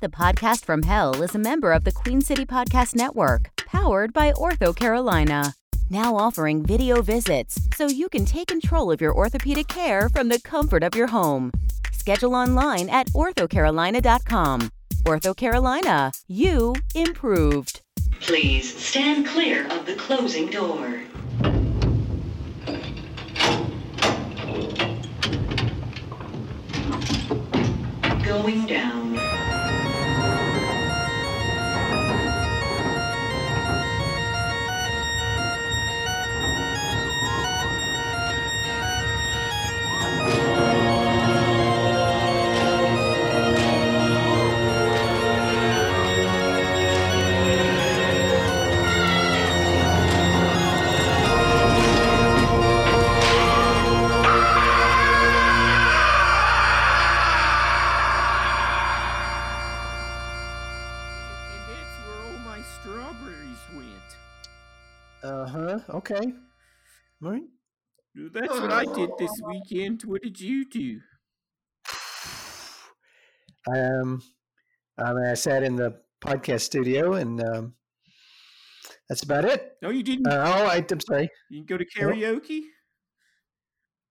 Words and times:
The 0.00 0.08
Podcast 0.08 0.64
from 0.64 0.84
Hell 0.84 1.22
is 1.22 1.34
a 1.34 1.38
member 1.38 1.72
of 1.72 1.84
the 1.84 1.92
Queen 1.92 2.22
City 2.22 2.46
Podcast 2.46 2.94
Network, 2.94 3.50
powered 3.66 4.14
by 4.14 4.32
Ortho 4.32 4.74
Carolina. 4.74 5.52
Now 5.90 6.16
offering 6.16 6.62
video 6.64 7.02
visits 7.02 7.60
so 7.76 7.86
you 7.86 8.08
can 8.08 8.24
take 8.24 8.48
control 8.48 8.90
of 8.90 9.02
your 9.02 9.14
orthopedic 9.14 9.68
care 9.68 10.08
from 10.08 10.30
the 10.30 10.40
comfort 10.40 10.82
of 10.82 10.94
your 10.94 11.08
home. 11.08 11.52
Schedule 11.92 12.34
online 12.34 12.88
at 12.88 13.08
orthocarolina.com. 13.08 14.70
Ortho 15.04 15.36
Carolina, 15.36 16.12
you 16.26 16.74
improved. 16.94 17.82
Please 18.20 18.74
stand 18.74 19.26
clear 19.26 19.66
of 19.66 19.84
the 19.84 19.96
closing 19.96 20.48
door. 20.48 21.02
Going 28.24 28.64
down. 28.64 29.19
Huh. 65.50 65.78
Okay. 65.90 66.32
All 67.22 67.30
right. 67.30 67.42
That's 68.32 68.60
what 68.60 68.72
I 68.72 68.84
did 68.84 69.10
this 69.18 69.30
weekend. 69.46 70.02
What 70.04 70.22
did 70.22 70.40
you 70.40 70.68
do? 70.68 71.00
Um, 73.70 74.22
I, 74.96 75.12
mean, 75.12 75.26
I 75.26 75.34
sat 75.34 75.62
in 75.62 75.76
the 75.76 76.00
podcast 76.22 76.62
studio, 76.62 77.12
and 77.12 77.44
um, 77.44 77.74
that's 79.06 79.22
about 79.22 79.44
it. 79.44 79.76
No, 79.82 79.90
you 79.90 80.02
didn't. 80.02 80.26
Uh, 80.26 80.42
oh, 80.46 80.64
I, 80.64 80.84
I'm 80.90 81.00
sorry. 81.00 81.28
you 81.50 81.58
didn't 81.58 81.68
go 81.68 81.76
to 81.76 81.84
karaoke? 81.84 82.62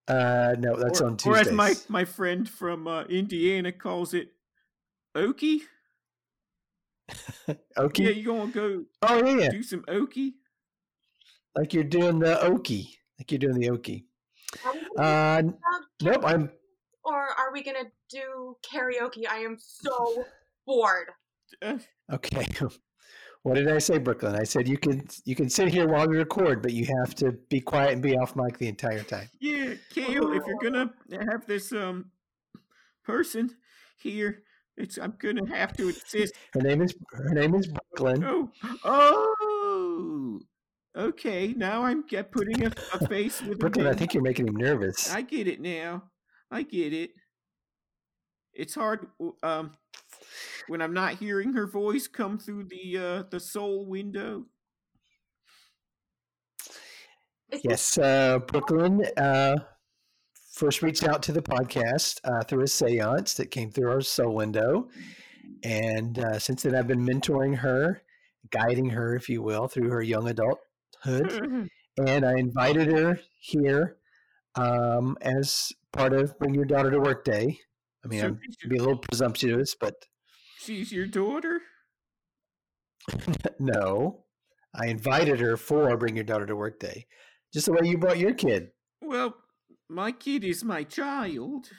Uh, 0.08 0.56
no, 0.60 0.76
that's 0.76 1.02
or, 1.02 1.08
on 1.08 1.14
or 1.14 1.18
Tuesdays. 1.18 1.48
as 1.48 1.54
my, 1.54 1.74
my 1.88 2.06
friend 2.06 2.48
from 2.48 2.88
uh, 2.88 3.06
Indiana 3.06 3.72
calls 3.72 4.14
it, 4.14 4.30
okie? 5.18 5.62
Okie. 7.78 8.00
Yeah, 8.00 8.10
you 8.10 8.26
gonna 8.26 8.52
go 8.52 8.84
oh 9.02 9.26
yeah, 9.26 9.44
yeah. 9.44 9.50
do 9.50 9.64
some 9.64 9.82
okie? 9.84 10.34
Like 11.60 11.74
you're 11.74 11.84
doing 11.84 12.20
the 12.20 12.36
Okie. 12.42 12.88
Like 13.20 13.32
you're 13.32 13.40
doing 13.40 13.60
the 13.60 13.68
Okie. 13.68 14.06
Are 14.64 14.74
we 14.74 14.80
gonna 14.96 15.02
Uh, 15.10 15.42
do 15.42 15.54
nope. 16.04 16.24
I'm. 16.26 16.50
Or 17.04 17.18
are 17.38 17.52
we 17.52 17.64
gonna 17.64 17.84
do 18.10 18.56
karaoke? 18.66 19.28
I 19.30 19.40
am 19.40 19.58
so 19.60 20.24
bored. 20.66 21.10
Okay. 22.14 22.48
What 23.44 23.56
did 23.56 23.70
I 23.70 23.78
say, 23.80 23.98
Brooklyn? 24.00 24.36
I 24.36 24.44
said 24.44 24.68
you 24.68 24.78
can 24.78 25.08
you 25.26 25.34
can 25.36 25.50
sit 25.50 25.70
here 25.70 25.88
while 25.88 26.08
we 26.08 26.18
record, 26.18 26.62
but 26.62 26.74
you 26.74 26.86
have 27.00 27.16
to 27.16 27.32
be 27.50 27.62
quiet 27.62 27.94
and 27.94 28.02
be 28.02 28.16
off 28.18 28.36
mic 28.36 28.58
the 28.58 28.68
entire 28.68 29.02
time. 29.04 29.30
yeah, 29.40 29.76
Kale, 29.92 30.34
if 30.34 30.44
you're 30.46 30.60
gonna 30.62 30.92
have 31.32 31.46
this 31.48 31.72
um 31.72 32.12
person 33.06 33.56
here, 33.98 34.44
it's 34.76 34.98
I'm 34.98 35.14
gonna 35.20 35.48
have 35.56 35.72
to 35.78 35.88
insist. 35.94 36.34
Her 36.54 36.60
name 36.62 36.82
is 36.82 36.94
her 37.14 37.34
name 37.34 37.56
is 37.56 37.68
Brooklyn. 37.68 38.24
Oh, 38.26 38.52
oh, 38.84 40.42
okay. 41.00 41.54
Now 41.56 41.84
I'm 41.84 42.06
get 42.08 42.32
putting 42.32 42.66
a, 42.66 42.72
a 42.94 43.08
face 43.08 43.42
with 43.42 43.60
Brooklyn, 43.60 43.88
I 43.88 43.94
think 43.94 44.14
you're 44.14 44.24
making 44.24 44.48
him 44.48 44.56
nervous. 44.56 45.14
I 45.14 45.22
get 45.22 45.48
it 45.48 45.62
now. 45.62 46.04
I 46.52 46.64
get 46.64 46.94
it. 46.94 47.12
It's 48.54 48.76
hard 48.76 49.08
um 49.44 49.72
when 50.68 50.82
I'm 50.82 50.94
not 50.94 51.16
hearing 51.16 51.54
her 51.54 51.68
voice 51.68 52.08
come 52.08 52.38
through 52.38 52.66
the 52.66 52.98
uh 52.98 53.24
the 53.30 53.40
soul 53.40 53.86
window. 53.86 54.46
Yes, 57.64 57.98
uh, 57.98 58.40
Brooklyn 58.40 59.04
uh, 59.18 59.56
first 60.54 60.84
reached 60.84 61.04
out 61.04 61.24
to 61.24 61.32
the 61.32 61.42
podcast 61.42 62.20
uh, 62.24 62.44
through 62.44 62.64
a 62.64 62.68
seance 62.68 63.34
that 63.36 63.50
came 63.50 63.72
through 63.72 63.90
our 63.90 64.02
soul 64.02 64.36
window. 64.36 64.88
And 65.64 66.20
uh, 66.20 66.38
since 66.38 66.62
then, 66.62 66.76
I've 66.76 66.88
been 66.88 67.06
mentoring 67.06 67.58
her, 67.58 68.04
guiding 68.52 68.90
her, 68.92 69.16
if 69.16 69.30
you 69.30 69.42
will, 69.42 69.68
through 69.68 69.90
her 69.90 70.02
young 70.02 70.28
adulthood. 71.06 71.70
and 72.06 72.26
I 72.26 72.38
invited 72.38 72.88
her 72.92 73.20
here 73.40 73.98
um, 74.56 75.18
as 75.22 75.72
part 75.94 76.14
of 76.14 76.38
Bring 76.40 76.54
Your 76.54 76.66
Daughter 76.66 76.92
to 76.92 77.00
Work 77.00 77.24
Day. 77.26 77.60
I 78.04 78.08
mean, 78.08 78.20
So 78.20 78.28
I'm 78.28 78.40
she's 78.46 78.70
be 78.70 78.78
a 78.78 78.80
little 78.80 78.98
presumptuous, 78.98 79.76
but 79.80 79.96
She's 80.60 80.92
your 80.92 81.08
daughter? 81.08 81.62
no. 83.60 84.26
I 84.76 84.88
invited 84.88 85.40
her 85.40 85.58
for 85.58 85.96
Bring 85.98 86.16
Your 86.16 86.26
Daughter 86.26 86.46
to 86.46 86.56
Work 86.56 86.80
Day, 86.80 87.08
just 87.54 87.66
the 87.66 87.74
way 87.74 87.80
you 87.84 87.98
brought 87.98 88.20
your 88.20 88.34
kid. 88.34 88.70
Well, 89.02 89.36
my 89.90 90.12
kid 90.12 90.44
is 90.44 90.64
my 90.64 90.84
child. 90.84 91.70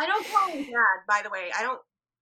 I 0.00 0.06
don't 0.06 0.26
call 0.28 0.48
him 0.48 0.62
dad, 0.62 0.98
by 1.08 1.20
the 1.22 1.30
way. 1.30 1.50
I 1.58 1.62
don't. 1.62 1.80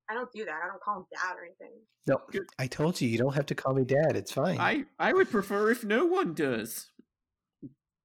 I 0.09 0.15
don't 0.15 0.31
do 0.33 0.45
that. 0.45 0.61
I 0.63 0.69
don't 0.69 0.81
call 0.81 0.99
him 0.99 1.07
dad 1.13 1.35
or 1.37 1.45
anything. 1.45 1.79
No, 2.07 2.21
I 2.59 2.67
told 2.67 3.01
you 3.01 3.09
you 3.09 3.19
don't 3.19 3.35
have 3.35 3.47
to 3.47 3.55
call 3.55 3.75
me 3.75 3.85
dad. 3.85 4.17
It's 4.17 4.33
fine. 4.33 4.61
I 4.61 4.85
I 4.99 5.13
would 5.13 5.31
prefer 5.31 5.71
if 5.71 5.85
no 5.85 6.07
one 6.07 6.35
does. 6.35 6.91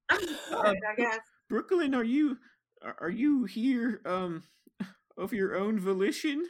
I'm 0.09 0.22
just 0.22 0.51
bored, 0.51 0.78
I 0.89 0.95
guess. 0.95 1.19
Brooklyn, 1.50 1.94
are 1.94 2.03
you 2.03 2.38
are 2.84 2.95
are 3.01 3.09
you 3.09 3.45
here 3.45 4.01
um 4.06 4.44
of 5.17 5.34
your 5.34 5.56
own 5.56 5.79
volition? 5.79 6.44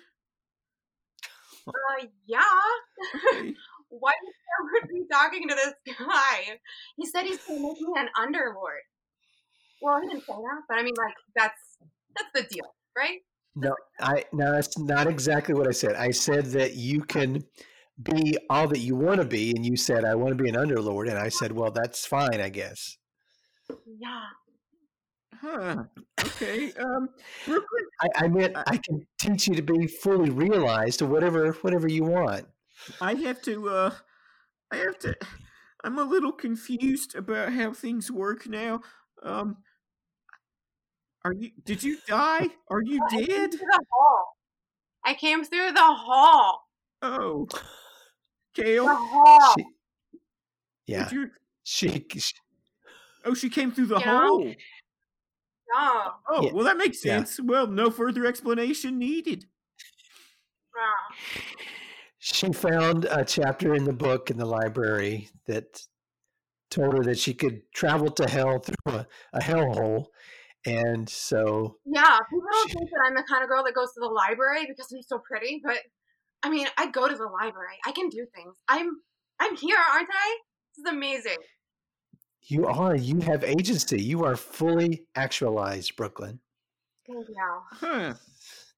Uh, 1.67 2.05
yeah. 2.25 2.41
Okay. 3.15 3.53
Why 3.89 4.13
would 4.71 4.89
be 4.89 5.05
talking 5.11 5.49
to 5.49 5.55
this 5.55 5.73
guy? 5.99 6.59
He 6.95 7.05
said 7.05 7.23
he's 7.25 7.39
gonna 7.39 7.59
make 7.59 7.81
me 7.81 7.93
an 7.97 8.07
underlord. 8.17 8.79
Well, 9.81 9.99
he 9.99 10.07
didn't 10.07 10.21
say 10.21 10.33
that, 10.33 10.61
but 10.69 10.77
I 10.77 10.83
mean, 10.83 10.93
like, 10.97 11.15
that's 11.35 11.77
that's 12.15 12.29
the 12.33 12.55
deal, 12.55 12.73
right? 12.97 13.19
No, 13.55 13.75
I 13.99 14.23
no, 14.33 14.51
that's 14.53 14.77
not 14.77 15.07
exactly 15.07 15.53
what 15.53 15.67
I 15.67 15.71
said. 15.71 15.95
I 15.95 16.11
said 16.11 16.45
that 16.47 16.75
you 16.75 17.01
can 17.01 17.43
be 18.01 18.37
all 18.49 18.67
that 18.67 18.79
you 18.79 18.95
want 18.95 19.21
to 19.21 19.27
be, 19.27 19.51
and 19.51 19.65
you 19.65 19.75
said 19.75 20.05
I 20.05 20.15
want 20.15 20.37
to 20.37 20.43
be 20.43 20.49
an 20.49 20.55
underlord, 20.55 21.09
and 21.09 21.17
I 21.17 21.29
said, 21.29 21.51
well, 21.51 21.71
that's 21.71 22.05
fine, 22.05 22.41
I 22.41 22.49
guess. 22.49 22.97
Yeah. 23.85 24.25
Huh. 25.39 25.83
Okay. 26.19 26.71
Um 26.79 27.09
I, 28.01 28.25
I 28.25 28.27
meant 28.27 28.55
I 28.55 28.77
can 28.77 29.05
teach 29.19 29.47
you 29.47 29.55
to 29.55 29.61
be 29.61 29.87
fully 29.87 30.29
realized, 30.29 31.01
or 31.01 31.07
whatever, 31.07 31.51
whatever 31.61 31.87
you 31.87 32.03
want. 32.03 32.47
I 32.99 33.15
have 33.15 33.41
to 33.43 33.69
uh 33.69 33.91
I 34.71 34.77
have 34.77 34.99
to 34.99 35.15
I'm 35.83 35.97
a 35.97 36.03
little 36.03 36.31
confused 36.31 37.15
about 37.15 37.53
how 37.53 37.73
things 37.73 38.11
work 38.11 38.47
now. 38.47 38.81
Um 39.23 39.57
Are 41.23 41.33
you 41.33 41.51
did 41.63 41.83
you 41.83 41.97
die? 42.07 42.47
Are 42.69 42.81
you 42.81 42.99
I 43.05 43.09
came 43.15 43.25
dead? 43.25 43.51
through 43.51 43.59
the 43.59 43.85
hall. 43.91 44.37
I 45.05 45.13
came 45.13 45.43
through 45.43 45.71
the 45.71 45.79
hall. 45.81 46.67
Oh. 47.01 47.47
Kale. 48.55 48.85
The 48.85 48.95
hall. 48.95 49.53
She, 49.57 49.65
yeah, 50.87 51.03
did 51.05 51.11
you 51.13 51.29
she, 51.63 52.05
she 52.17 52.33
Oh, 53.23 53.33
she 53.35 53.49
came 53.49 53.71
through 53.71 53.85
the 53.87 53.99
You 53.99 54.05
know? 54.05 54.27
hole. 54.27 54.53
No. 55.73 56.11
Oh, 56.29 56.43
Yeah. 56.43 56.51
well 56.53 56.65
that 56.65 56.77
makes 56.77 57.03
Yeah. 57.05 57.17
sense. 57.19 57.39
Well, 57.41 57.67
no 57.67 57.91
further 57.91 58.25
explanation 58.25 58.97
needed. 58.97 59.45
No. 60.75 61.15
she 62.17 62.51
found 62.53 63.05
a 63.05 63.23
chapter 63.25 63.75
in 63.75 63.83
the 63.83 63.93
book 63.93 64.31
in 64.31 64.37
the 64.37 64.45
library 64.45 65.29
that 65.47 65.85
told 66.69 66.93
her 66.93 67.03
that 67.03 67.19
she 67.19 67.33
could 67.33 67.61
travel 67.73 68.09
to 68.09 68.27
hell 68.29 68.59
through 68.59 68.75
a, 68.95 69.07
a 69.33 69.39
hellhole, 69.41 70.07
and 70.65 71.09
so 71.09 71.77
Yeah, 71.85 72.17
people 72.29 72.45
don't 72.51 72.69
She- 72.69 72.77
think 72.77 72.89
that 72.91 73.03
I'm 73.07 73.15
the 73.15 73.23
kind 73.23 73.43
of 73.43 73.49
girl 73.49 73.63
that 73.63 73.73
goes 73.73 73.93
to 73.93 73.99
the 73.99 74.07
library 74.07 74.65
because 74.67 74.91
I'm 74.91 75.01
so 75.01 75.17
pretty, 75.19 75.61
but 75.63 75.77
I 76.43 76.49
mean, 76.49 76.67
I 76.77 76.87
go 76.89 77.07
to 77.07 77.15
the 77.15 77.27
library. 77.27 77.77
I 77.85 77.91
can 77.91 78.09
do 78.09 78.25
things. 78.35 78.55
I'm 78.67 79.01
I'm 79.39 79.55
here, 79.55 79.77
aren't 79.93 80.09
I? 80.11 80.37
This 80.75 80.85
is 80.85 80.91
amazing. 80.91 81.37
you 82.43 82.65
are 82.67 82.95
you 82.95 83.19
have 83.21 83.43
agency. 83.43 84.01
You 84.01 84.23
are 84.25 84.35
fully 84.35 85.05
actualized, 85.15 85.95
Brooklyn. 85.95 86.39
Thank 87.07 87.27
you. 87.29 87.35
Huh. 87.71 88.13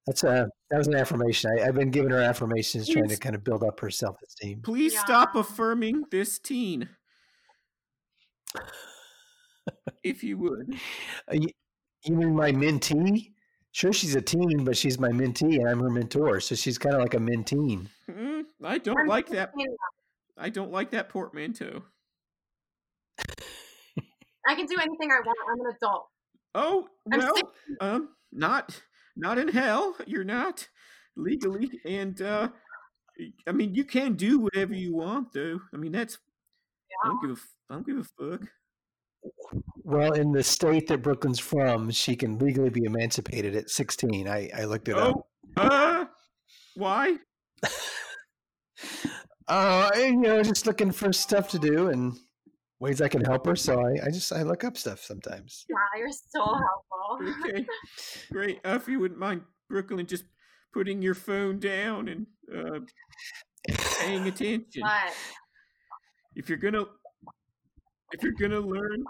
That's 0.08 0.24
a 0.24 0.50
that 0.70 0.78
was 0.78 0.88
an 0.88 0.96
affirmation. 0.96 1.52
I, 1.58 1.68
I've 1.68 1.76
been 1.76 1.92
giving 1.92 2.12
her 2.12 2.22
affirmations, 2.22 2.90
trying 2.90 3.08
to 3.08 3.18
kind 3.18 3.36
of 3.36 3.44
build 3.44 3.64
up 3.64 3.80
her 3.80 3.90
self 3.90 4.18
esteem. 4.26 4.62
Please 4.62 4.98
stop 5.00 5.36
affirming 5.36 6.04
this 6.12 6.40
teen. 6.40 6.90
If 10.04 10.24
you 10.24 10.38
would. 10.40 10.76
Uh, 11.32 11.38
You, 12.06 12.14
you 12.14 12.16
mean 12.16 12.36
my 12.36 12.52
mentee? 12.52 13.32
Sure, 13.72 13.92
she's 13.92 14.16
a 14.16 14.22
teen, 14.22 14.64
but 14.64 14.78
she's 14.78 15.00
my 15.00 15.10
mentee 15.10 15.58
and 15.60 15.68
I'm 15.68 15.80
her 15.80 15.90
mentor, 15.90 16.40
so 16.40 16.54
she's 16.54 16.78
kind 16.78 16.96
of 16.96 17.02
like 17.02 17.16
a 17.16 17.18
menteen. 17.18 17.88
Mm, 18.10 18.44
I 18.64 18.78
don't 18.78 19.00
I'm 19.00 19.08
like 19.08 19.30
that. 19.30 19.52
I 20.38 20.50
don't 20.50 20.72
like 20.72 20.92
that 20.92 21.10
portmanteau. 21.10 21.84
I 24.48 24.56
can 24.56 24.66
do 24.66 24.76
anything 24.80 25.10
I 25.12 25.22
want. 25.26 25.38
I'm 25.52 25.60
an 25.60 25.76
adult. 25.76 26.08
Oh 26.56 26.88
I'm 27.12 27.20
well, 27.20 27.34
um, 27.82 28.10
not 28.32 28.82
not 29.16 29.38
in 29.40 29.48
hell. 29.48 29.96
You're 30.06 30.24
not 30.24 30.68
legally, 31.16 31.72
and 31.86 32.22
uh, 32.22 32.50
I 33.48 33.52
mean 33.52 33.74
you 33.74 33.86
can 33.86 34.14
do 34.14 34.40
whatever 34.40 34.76
you 34.76 34.96
want, 34.96 35.34
though. 35.34 35.62
I 35.74 35.78
mean 35.78 35.92
that's 35.92 36.20
I 37.04 37.08
don't 37.08 37.22
give 37.22 37.32
a 37.32 37.34
f- 37.34 37.56
I 37.70 37.74
don't 37.74 37.88
give 37.88 37.98
a 37.98 38.04
fuck. 38.04 38.50
Well, 39.84 40.14
in 40.14 40.32
the 40.32 40.44
state 40.44 40.88
that 40.88 41.02
Brooklyn's 41.02 41.40
from, 41.40 41.92
she 41.92 42.16
can 42.16 42.38
legally 42.40 42.70
be 42.70 42.86
emancipated 42.86 43.56
at 43.56 43.70
16. 43.70 44.28
I, 44.28 44.50
I 44.56 44.64
looked 44.66 44.88
it 44.88 44.98
up. 44.98 45.28
Oh, 45.58 45.62
uh, 45.62 46.06
why? 46.76 47.18
Uh, 49.48 49.92
and, 49.96 50.24
you 50.24 50.30
know, 50.30 50.42
just 50.42 50.66
looking 50.66 50.92
for 50.92 51.12
stuff 51.12 51.50
to 51.50 51.60
do 51.60 51.90
and 51.90 52.14
ways 52.80 53.02
I 53.02 53.08
can 53.08 53.24
help 53.24 53.46
her. 53.46 53.56
So 53.56 53.80
I, 53.80 54.06
I 54.06 54.10
just 54.10 54.32
I 54.32 54.44
look 54.44 54.64
up 54.64 54.78
stuff 54.78 55.02
sometimes. 55.02 55.66
Yeah, 55.70 56.00
you're 56.00 56.12
so 56.12 56.44
helpful. 56.44 57.44
Okay, 57.46 57.66
great. 58.32 58.60
Uh, 58.66 58.80
if 58.82 58.88
you 58.88 59.00
wouldn't 59.00 59.20
mind, 59.20 59.42
Brooklyn, 59.70 60.06
just 60.06 60.26
putting 60.74 61.02
your 61.02 61.14
phone 61.14 61.60
down 61.60 62.08
and 62.08 62.28
uh, 62.54 62.80
paying 64.00 64.28
attention. 64.28 64.82
But 64.82 65.14
if 66.36 66.50
you're 66.50 66.58
gonna 66.58 66.86
if 68.12 68.24
you're 68.24 68.34
gonna 68.40 68.60
learn 68.60 69.04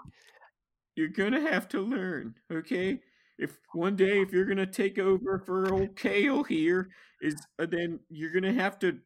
you're 0.95 1.07
gonna 1.07 1.41
have 1.41 1.67
to 1.67 1.79
learn 1.79 2.35
okay 2.51 2.99
if 3.37 3.57
one 3.73 3.95
day 3.95 4.21
if 4.21 4.31
you're 4.31 4.45
gonna 4.45 4.65
take 4.65 4.99
over 4.99 5.39
for 5.39 5.71
old 5.71 5.95
kale 5.95 6.43
here 6.43 6.89
is 7.21 7.35
uh, 7.59 7.65
then 7.65 7.99
you're 8.09 8.33
gonna 8.33 8.53
have 8.53 8.77
to 8.79 8.99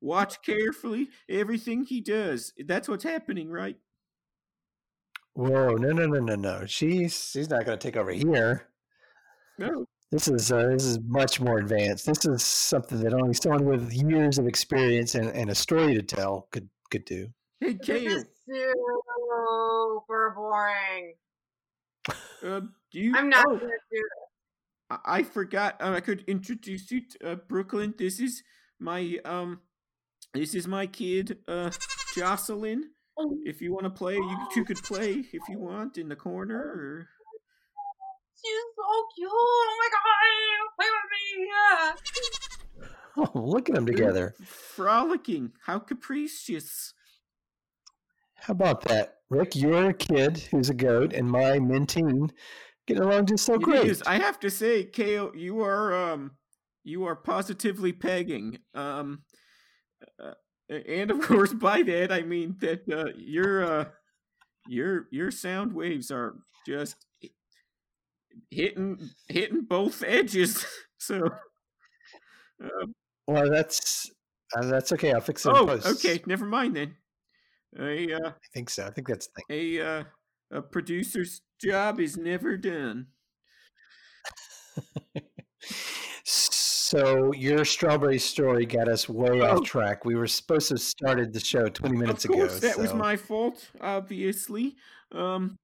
watch 0.00 0.42
carefully 0.42 1.08
everything 1.28 1.84
he 1.84 2.00
does 2.00 2.52
that's 2.66 2.88
what's 2.88 3.04
happening 3.04 3.50
right 3.50 3.76
Whoa, 5.34 5.74
no, 5.76 5.92
no, 5.92 6.06
no, 6.06 6.20
no, 6.20 6.34
no. 6.34 6.66
She's 6.66 7.30
she's 7.30 7.48
not 7.48 7.64
going 7.64 7.78
to 7.78 7.82
take 7.82 7.96
over 7.96 8.10
here. 8.10 8.68
no 9.58 9.86
This 10.10 10.28
is 10.28 10.50
uh, 10.50 10.66
this 10.68 10.84
is 10.84 10.98
much 11.06 11.40
more 11.40 11.58
advanced. 11.58 12.06
This 12.06 12.24
is 12.26 12.42
something 12.42 13.00
that 13.00 13.14
only 13.14 13.34
someone 13.34 13.64
with 13.64 13.92
years 13.92 14.38
of 14.38 14.46
experience 14.46 15.14
and, 15.14 15.28
and 15.30 15.50
a 15.50 15.54
story 15.54 15.94
to 15.94 16.02
tell 16.02 16.48
could 16.50 16.68
could 16.90 17.04
do. 17.04 17.28
hey 17.60 17.74
this 17.74 17.86
kale 17.86 18.16
is 18.16 18.24
super 18.46 20.34
boring. 20.36 21.14
Uh, 22.46 22.60
do 22.92 22.98
you 22.98 23.14
I'm 23.16 23.28
not 23.28 23.44
oh, 23.48 23.56
gonna 23.56 23.60
do 23.68 23.68
this. 23.92 24.02
I- 24.90 24.98
I 25.18 25.22
forgot 25.22 25.80
uh, 25.80 25.92
I 25.92 26.00
could 26.00 26.24
introduce 26.26 26.90
you 26.90 27.02
to 27.18 27.32
uh, 27.32 27.34
Brooklyn. 27.36 27.94
This 27.96 28.18
is 28.20 28.42
my 28.78 29.18
um 29.24 29.60
this 30.34 30.54
is 30.54 30.66
my 30.66 30.86
kid 30.86 31.38
uh 31.48 31.70
Jocelyn. 32.16 32.90
If 33.44 33.60
you 33.60 33.72
want 33.72 33.84
to 33.84 33.90
play, 33.90 34.14
you 34.16 34.48
two 34.54 34.64
could 34.64 34.82
play 34.82 35.12
if 35.32 35.42
you 35.48 35.58
want 35.58 35.98
in 35.98 36.08
the 36.08 36.16
corner 36.16 36.56
or 36.58 37.08
She's 38.34 38.52
so 38.74 39.06
cute. 39.14 39.30
Oh 39.30 39.78
my 39.78 39.88
god, 39.92 40.70
play 40.78 40.88
with 40.96 41.10
me. 41.12 41.48
Yeah. 41.52 42.90
Oh, 43.18 43.30
look 43.38 43.68
at 43.68 43.74
them 43.74 43.84
They're 43.84 43.94
together. 43.96 44.34
frolicking. 44.44 45.52
How 45.66 45.78
capricious. 45.80 46.94
How 48.36 48.52
about 48.52 48.82
that, 48.84 49.16
Rikk? 49.32 49.54
You're 49.54 49.90
a 49.90 49.94
kid 49.94 50.38
who's 50.50 50.70
a 50.70 50.74
goat, 50.74 51.12
and 51.12 51.30
my 51.30 51.58
menteen 51.58 52.30
getting 52.86 53.02
along 53.02 53.26
just 53.26 53.44
so 53.44 53.54
It 53.54 53.62
great. 53.62 53.86
is. 53.86 54.02
I 54.02 54.18
have 54.18 54.40
to 54.40 54.50
say, 54.50 54.84
Kale, 54.84 55.32
you 55.36 55.60
are 55.62 55.94
um 56.12 56.32
you 56.84 57.04
are 57.04 57.16
positively 57.16 57.92
pegging. 57.92 58.58
Um 58.74 59.22
uh, 60.22 60.32
and 60.68 61.10
of 61.10 61.20
course 61.26 61.52
by 61.52 61.82
that 61.82 62.10
I 62.12 62.22
mean 62.22 62.56
that 62.60 62.88
uh 62.90 63.12
your 63.16 63.64
uh 63.64 63.84
your 64.68 65.06
your 65.10 65.30
sound 65.30 65.72
waves 65.74 66.10
are 66.10 66.36
just 66.66 66.96
hitting 68.50 69.10
hitting 69.28 69.62
both 69.62 70.02
edges. 70.06 70.64
so 70.98 71.20
uh, 72.62 72.86
Well, 73.26 73.48
that's 73.50 74.10
uh, 74.56 74.66
that's 74.66 74.92
okay. 74.92 75.12
I'll 75.12 75.20
fix 75.20 75.46
it. 75.46 75.52
oh, 75.54 75.68
okay, 75.86 76.20
never 76.26 76.46
mind 76.46 76.74
then. 76.76 76.96
A 77.78 78.12
uh, 78.14 78.28
I 78.30 78.48
think 78.52 78.70
so. 78.70 78.86
I 78.86 78.90
think 78.90 79.08
that's 79.08 79.28
the 79.28 79.42
thing. 79.48 79.78
a 79.78 79.80
uh, 79.80 80.04
a 80.50 80.62
producer's 80.62 81.42
job 81.60 82.00
is 82.00 82.16
never 82.16 82.56
done. 82.56 83.06
So 86.90 87.32
your 87.34 87.64
strawberry 87.64 88.18
story 88.18 88.66
got 88.66 88.88
us 88.88 89.08
way 89.08 89.40
Oh. 89.40 89.58
off 89.58 89.64
track. 89.64 90.04
We 90.04 90.16
were 90.16 90.26
supposed 90.26 90.68
to 90.68 90.74
have 90.74 90.80
started 90.80 91.32
the 91.32 91.38
show 91.38 91.68
20 91.68 91.96
minutes 91.96 92.24
of 92.24 92.32
course, 92.32 92.58
ago. 92.58 92.66
that 92.66 92.78
was 92.78 92.92
my 92.92 93.14
fault. 93.14 93.70
Obviously. 93.80 94.74
Um. 95.12 95.56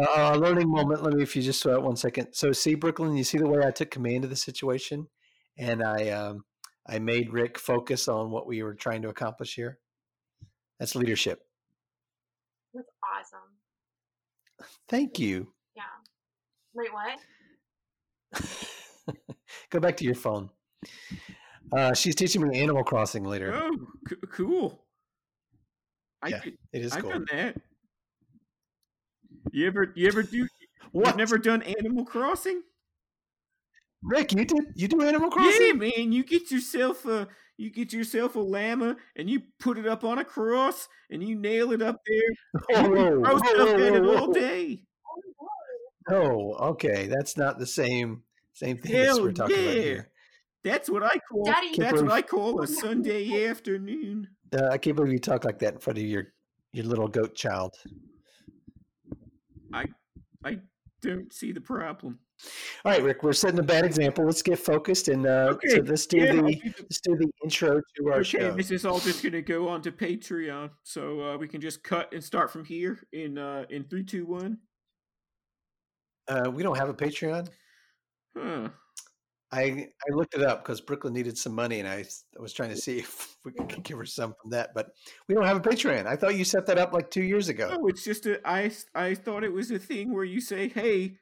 Uh, 0.00 0.32
a 0.34 0.36
learning 0.36 0.68
moment. 0.68 1.04
Let 1.04 1.14
me, 1.14 1.22
if 1.22 1.36
you 1.36 1.42
just 1.42 1.64
uh, 1.64 1.78
one 1.78 1.94
second. 1.94 2.32
So, 2.32 2.50
see, 2.50 2.74
Brooklyn, 2.74 3.16
you 3.16 3.22
see 3.22 3.38
the 3.38 3.48
way 3.48 3.64
I 3.64 3.70
took 3.70 3.92
command 3.92 4.24
of 4.24 4.30
the 4.30 4.36
situation, 4.36 5.06
and 5.56 5.84
I, 5.84 6.08
um, 6.08 6.42
I 6.88 6.98
made 6.98 7.30
Rikk 7.30 7.56
focus 7.56 8.08
on 8.08 8.32
what 8.32 8.48
we 8.48 8.64
were 8.64 8.74
trying 8.74 9.02
to 9.02 9.10
accomplish 9.10 9.54
here. 9.54 9.78
That's 10.78 10.94
leadership. 10.94 11.40
That's 12.74 12.88
awesome. 13.18 14.68
Thank 14.88 15.18
you. 15.18 15.48
Yeah. 15.76 15.82
Wait, 16.74 16.90
what? 16.92 17.18
Go 19.70 19.80
back 19.80 19.96
to 19.98 20.04
your 20.04 20.14
phone. 20.14 20.50
Uh, 21.76 21.94
she's 21.94 22.14
teaching 22.14 22.46
me 22.46 22.60
Animal 22.60 22.84
Crossing 22.84 23.24
later. 23.24 23.52
Oh, 23.54 23.76
c- 24.08 24.16
cool. 24.32 24.84
I 26.22 26.28
Yeah, 26.28 26.38
could, 26.40 26.58
It 26.72 26.82
is 26.82 26.92
I've 26.92 27.02
cool. 27.02 27.10
done 27.10 27.26
that. 27.32 27.56
You 29.52 29.66
ever 29.66 29.92
you 29.94 30.06
ever 30.08 30.22
do? 30.22 30.46
What? 30.92 31.08
You've 31.08 31.16
never 31.16 31.38
done 31.38 31.62
Animal 31.62 32.04
Crossing? 32.04 32.62
Rikk, 34.04 34.36
you 34.36 34.44
did 34.44 34.64
you 34.74 34.88
do 34.88 35.02
Animal 35.02 35.30
Crossing? 35.30 35.66
Yeah, 35.66 35.72
man. 35.72 36.12
You 36.12 36.24
get 36.24 36.50
yourself 36.50 37.06
a 37.06 37.28
you 37.56 37.70
get 37.70 37.92
yourself 37.92 38.34
a 38.34 38.40
llama 38.40 38.96
and 39.16 39.30
you 39.30 39.42
put 39.60 39.78
it 39.78 39.86
up 39.86 40.04
on 40.04 40.18
a 40.18 40.24
cross 40.24 40.88
and 41.10 41.22
you 41.22 41.36
nail 41.36 41.72
it 41.72 41.82
up 41.82 42.00
there. 42.06 42.76
And 42.76 42.86
you 42.88 42.92
Whoa, 42.92 43.04
can 43.04 43.24
throw 43.24 43.32
whoa, 43.32 43.38
stuff 43.38 43.68
whoa, 43.68 43.86
at 43.86 43.94
it 43.94 44.04
all 44.04 44.32
day. 44.32 44.82
Oh, 46.10 46.54
okay. 46.70 47.06
That's 47.06 47.36
not 47.36 47.58
the 47.58 47.66
same 47.66 48.22
same 48.52 48.78
thing 48.78 48.94
as 48.94 49.06
Hell 49.08 49.22
we're 49.22 49.32
talking 49.32 49.56
about 49.56 49.76
here. 49.76 50.10
That's 50.62 50.88
what 50.88 51.02
I 51.02 51.18
call. 51.30 51.44
Daddy- 51.44 51.68
Can't 51.68 51.78
That's 51.78 52.02
what 52.02 52.12
I 52.12 52.22
call 52.22 52.60
a 52.62 52.66
Sunday 52.66 53.46
afternoon. 53.48 54.28
Uh, 54.52 54.68
I 54.70 54.78
can't 54.78 54.96
believe 54.96 55.12
you 55.12 55.18
talk 55.18 55.44
like 55.44 55.58
that 55.60 55.74
in 55.74 55.80
front 55.80 55.98
of 55.98 56.04
your 56.04 56.28
your 56.72 56.84
little 56.86 57.08
goat 57.08 57.34
child. 57.34 57.74
I 59.72 59.86
I 60.44 60.58
don't 61.02 61.32
see 61.32 61.52
the 61.52 61.60
problem. 61.60 62.18
All 62.84 62.92
right, 62.92 63.02
Rikk, 63.02 63.22
we're 63.22 63.32
setting 63.32 63.58
a 63.58 63.62
bad 63.62 63.84
example. 63.84 64.24
Let's 64.26 64.42
get 64.42 64.58
focused 64.58 65.08
and 65.08 65.26
uh, 65.26 65.56
so 65.68 65.78
let's 65.78 66.06
do 66.06 66.18
yeah, 66.18 66.32
the 66.32 66.42
let's 66.42 67.00
do 67.00 67.16
the 67.16 67.30
intro 67.42 67.80
to 67.96 68.06
our 68.08 68.14
Okay, 68.20 68.24
show. 68.24 68.54
this 68.54 68.70
is 68.70 68.84
all 68.84 69.00
just 69.00 69.22
gonna 69.22 69.40
go 69.40 69.68
on 69.68 69.80
to 69.82 69.92
Patreon, 69.92 70.70
so 70.82 71.20
uh, 71.20 71.36
we 71.38 71.48
can 71.48 71.60
just 71.60 71.82
cut 71.82 72.12
and 72.12 72.22
start 72.22 72.50
from 72.50 72.64
here 72.64 72.98
in 73.12 73.38
uh, 73.38 73.64
in 73.70 73.84
three, 73.84 74.04
two, 74.04 74.26
one. 74.26 74.58
Uh, 76.28 76.50
we 76.50 76.62
don't 76.62 76.76
have 76.76 76.88
a 76.88 76.94
Patreon. 76.94 77.48
Huh. 78.36 78.68
I 79.52 79.62
I 79.62 80.14
looked 80.14 80.34
it 80.34 80.42
up 80.42 80.64
because 80.64 80.80
Brooklyn 80.80 81.14
needed 81.14 81.38
some 81.38 81.54
money, 81.54 81.78
and 81.78 81.88
I, 81.88 82.04
I 82.36 82.42
was 82.42 82.52
trying 82.52 82.70
to 82.70 82.76
see 82.76 82.98
if 82.98 83.36
we 83.44 83.52
could 83.52 83.82
give 83.82 83.96
her 83.98 84.06
some 84.06 84.34
from 84.40 84.50
that. 84.50 84.74
But 84.74 84.90
we 85.28 85.34
don't 85.34 85.44
have 85.44 85.56
a 85.56 85.60
Patreon. 85.60 86.06
I 86.06 86.16
thought 86.16 86.36
you 86.36 86.44
set 86.44 86.66
that 86.66 86.78
up 86.78 86.92
like 86.92 87.10
two 87.10 87.22
years 87.22 87.48
ago. 87.48 87.70
No, 87.70 87.86
it's 87.86 88.04
just 88.04 88.26
a, 88.26 88.46
I 88.46 88.72
I 88.94 89.14
thought 89.14 89.44
it 89.44 89.52
was 89.52 89.70
a 89.70 89.78
thing 89.78 90.12
where 90.12 90.24
you 90.24 90.40
say, 90.40 90.68
"Hey, 90.68 91.18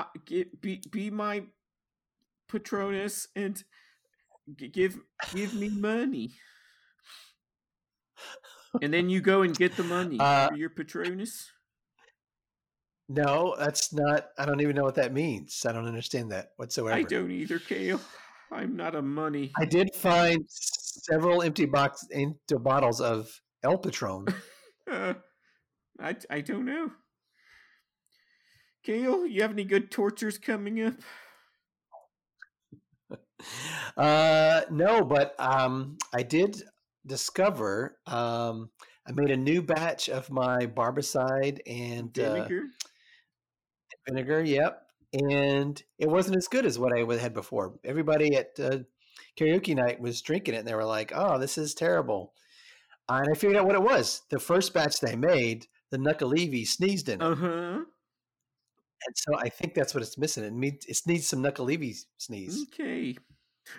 uh, 0.00 0.04
get, 0.24 0.60
be 0.60 0.80
be 0.90 1.10
my 1.10 1.44
patronus 2.48 3.28
and 3.34 3.62
g- 4.56 4.68
give 4.68 4.98
give 5.34 5.54
me 5.54 5.68
money," 5.68 6.32
and 8.82 8.92
then 8.92 9.08
you 9.08 9.20
go 9.20 9.42
and 9.42 9.56
get 9.56 9.76
the 9.76 9.84
money 9.84 10.18
Uh, 10.20 10.48
for 10.48 10.56
your 10.56 10.70
patronus. 10.70 11.50
No, 13.08 13.54
that's 13.58 13.92
not. 13.92 14.30
I 14.36 14.46
don't 14.46 14.60
even 14.60 14.74
know 14.74 14.82
what 14.82 14.96
that 14.96 15.12
means. 15.12 15.64
I 15.64 15.72
don't 15.72 15.86
understand 15.86 16.32
that 16.32 16.50
whatsoever. 16.56 16.96
I 16.96 17.02
don't 17.02 17.30
either, 17.30 17.58
Kale. 17.60 18.00
I'm 18.50 18.76
not 18.76 18.94
a 18.94 19.02
money. 19.02 19.52
I 19.58 19.64
did 19.64 19.94
find 19.94 20.44
several 20.48 21.42
empty 21.42 21.66
box 21.66 22.06
empty 22.12 22.56
bottles 22.58 23.00
of 23.00 23.40
El 23.62 23.78
Patron. 23.78 24.26
Uh, 24.90 25.14
I 26.00 26.16
I 26.30 26.40
don't 26.40 26.64
know. 26.64 26.90
Kale, 28.86 29.26
you 29.26 29.42
have 29.42 29.50
any 29.50 29.64
good 29.64 29.90
tortures 29.90 30.38
coming 30.38 30.80
up? 30.80 30.94
uh, 33.96 34.60
no, 34.70 35.02
but 35.02 35.34
um, 35.40 35.98
I 36.14 36.22
did 36.22 36.62
discover. 37.04 37.98
Um, 38.06 38.70
I 39.08 39.10
made 39.12 39.32
a 39.32 39.36
new 39.36 39.60
batch 39.60 40.08
of 40.08 40.30
my 40.30 40.66
barbicide 40.66 41.58
and 41.66 42.16
uh, 42.16 42.34
Vinegar? 42.34 42.62
vinegar. 44.08 44.44
Yep, 44.44 44.86
and 45.14 45.82
it 45.98 46.08
wasn't 46.08 46.36
as 46.36 46.46
good 46.46 46.64
as 46.64 46.78
what 46.78 46.96
I 46.96 47.00
had 47.16 47.34
before. 47.34 47.80
Everybody 47.84 48.36
at 48.36 48.52
uh, 48.60 48.78
karaoke 49.36 49.74
night 49.74 49.98
was 49.98 50.22
drinking 50.22 50.54
it, 50.54 50.58
and 50.58 50.68
they 50.68 50.76
were 50.76 50.84
like, 50.84 51.10
"Oh, 51.12 51.40
this 51.40 51.58
is 51.58 51.74
terrible." 51.74 52.34
And 53.08 53.26
I 53.28 53.34
figured 53.36 53.56
out 53.56 53.66
what 53.66 53.74
it 53.74 53.82
was. 53.82 54.22
The 54.30 54.38
first 54.38 54.72
batch 54.72 55.00
they 55.00 55.16
made, 55.16 55.66
the 55.90 55.98
Nuckelavee 55.98 56.68
sneezed 56.68 57.08
in 57.08 57.20
it, 57.20 57.24
Uh 57.24 57.34
huh. 57.34 57.80
And 59.06 59.16
so 59.16 59.36
I 59.38 59.48
think 59.48 59.74
that's 59.74 59.94
what 59.94 60.02
it's 60.02 60.16
missing. 60.18 60.44
It 60.44 60.52
needs 60.52 60.86
it 60.86 60.98
needs 61.06 61.26
some 61.26 61.42
Nuckelavee 61.42 61.90
Mm. 61.90 62.04
sneeze. 62.18 62.66
Okay. 62.72 63.16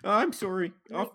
Uh, 0.04 0.10
I'm 0.12 0.34
sorry. 0.34 0.74
Off, 0.94 1.10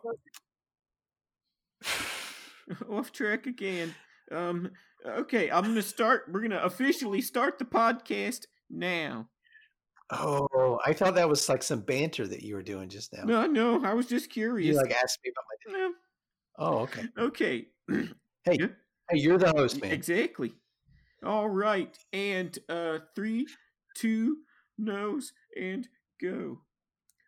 off 2.90 3.12
track 3.12 3.46
again. 3.46 3.94
Um. 4.30 4.70
Okay, 5.04 5.50
I'm 5.50 5.64
gonna 5.64 5.82
start. 5.82 6.24
We're 6.30 6.42
gonna 6.42 6.62
officially 6.62 7.20
start 7.20 7.58
the 7.58 7.64
podcast 7.64 8.46
now. 8.70 9.28
Oh, 10.10 10.78
I 10.84 10.92
thought 10.92 11.14
that 11.16 11.28
was 11.28 11.48
like 11.48 11.62
some 11.62 11.80
banter 11.80 12.26
that 12.28 12.42
you 12.42 12.54
were 12.54 12.62
doing 12.62 12.88
just 12.88 13.12
now. 13.12 13.24
No, 13.24 13.46
no, 13.46 13.84
I 13.84 13.94
was 13.94 14.06
just 14.06 14.30
curious. 14.30 14.68
you 14.74 14.76
like 14.80 14.92
asked 14.92 15.18
me 15.24 15.32
about 15.32 15.44
my. 15.74 15.78
No, 15.78 15.92
Oh, 16.58 16.78
okay. 16.80 17.02
okay. 17.18 17.66
Hey, 18.44 18.56
Yeah. 18.58 18.66
hey, 19.08 19.18
you're 19.18 19.38
the 19.38 19.50
host, 19.50 19.80
man. 19.80 19.92
Exactly. 19.92 20.52
All 21.24 21.48
right, 21.48 21.96
and 22.12 22.58
uh, 22.68 22.98
three, 23.14 23.46
two, 23.94 24.38
nose, 24.78 25.32
and 25.58 25.88
go. 26.20 26.60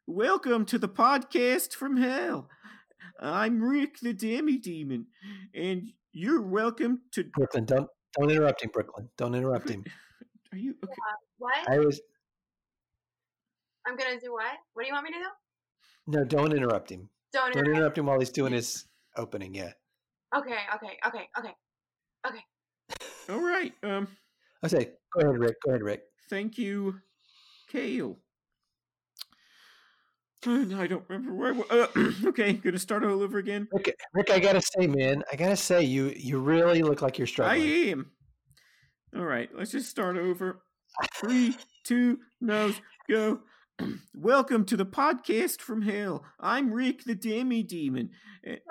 Welcome 0.07 0.67
to 0.67 0.79
the 0.79 0.89
podcast 0.89 1.73
from 1.73 1.97
hell. 1.97 2.49
I'm 3.21 3.61
Rikk 3.61 4.01
the 4.01 4.13
Demi 4.13 4.59
Demon, 4.59 5.07
and 5.55 5.89
you're 6.13 6.43
welcome 6.43 7.03
to. 7.13 7.25
Brooklyn, 7.25 7.65
don't 7.65 7.89
don't 8.19 8.31
interrupt 8.31 8.63
him, 8.63 8.71
Brooklyn. 8.73 9.09
Don't 9.17 9.35
interrupt 9.35 9.69
him. 9.69 9.85
Are 10.53 10.59
you 10.59 10.75
okay? 10.85 10.95
What? 11.39 11.69
I 11.69 11.79
was 11.79 12.01
I'm 13.87 13.97
gonna 13.97 14.21
do 14.21 14.33
what? 14.33 14.45
What 14.75 14.85
do 14.85 14.89
you 14.89 14.95
want 14.95 15.05
me 15.05 15.13
to 15.13 15.19
do? 15.19 16.19
no, 16.19 16.25
don't 16.25 16.53
interrupt 16.53 16.91
him. 16.91 17.09
Don't. 17.33 17.53
Don't 17.53 17.63
interrupt. 17.63 17.77
interrupt 17.77 17.99
him 17.99 18.07
while 18.07 18.19
he's 18.19 18.31
doing 18.31 18.53
his 18.53 18.87
opening. 19.17 19.55
Yeah. 19.55 19.73
Okay. 20.37 20.59
Okay. 20.77 20.99
Okay. 21.07 21.29
Okay. 21.39 21.53
Okay. 22.27 22.41
All 23.31 23.41
right. 23.41 23.73
Um. 23.83 24.09
I 24.63 24.69
say, 24.69 24.93
go 25.13 25.21
ahead, 25.21 25.41
Rikk. 25.41 25.55
Go 25.65 25.71
ahead, 25.73 25.83
Rikk. 25.83 26.01
Thank 26.35 26.59
you, 26.59 27.01
Kale. 27.71 28.19
I 30.45 30.89
don't 30.89 31.05
remember 31.09 31.33
where. 31.33 31.55
I 31.71 31.89
Uh, 31.95 32.11
okay, 32.31 32.55
gonna 32.55 32.77
start 32.77 33.05
all 33.05 33.23
over 33.23 33.39
again. 33.39 33.69
Okay, 33.73 33.93
Rikk, 34.17 34.31
I 34.31 34.41
gotta 34.41 34.61
say, 34.61 34.89
man, 34.89 35.23
I 35.33 35.37
gotta 35.37 35.55
say, 35.55 35.85
you 35.85 36.13
you 36.17 36.41
really 36.41 36.83
look 36.83 37.03
like 37.03 37.19
you're 37.19 37.27
I 37.27 37.29
struggling. 37.29 37.71
am. 37.89 38.11
All 39.17 39.25
right, 39.25 39.49
let's 39.57 39.71
just 39.71 39.89
start 39.89 40.17
over. 40.17 40.61
Three, 41.21 41.57
two, 41.85 42.19
nose, 42.41 42.81
go. 43.09 43.39
Welcome 44.15 44.65
to 44.67 44.77
the 44.77 44.87
podcast 44.87 45.61
from 45.61 45.83
hell. 45.83 46.25
I'm 46.41 46.71
Rikk 46.71 47.05
the 47.05 47.15
Demi 47.15 47.63
Demon. 47.63 48.11
Daddy, 48.45 48.57
it 48.57 48.63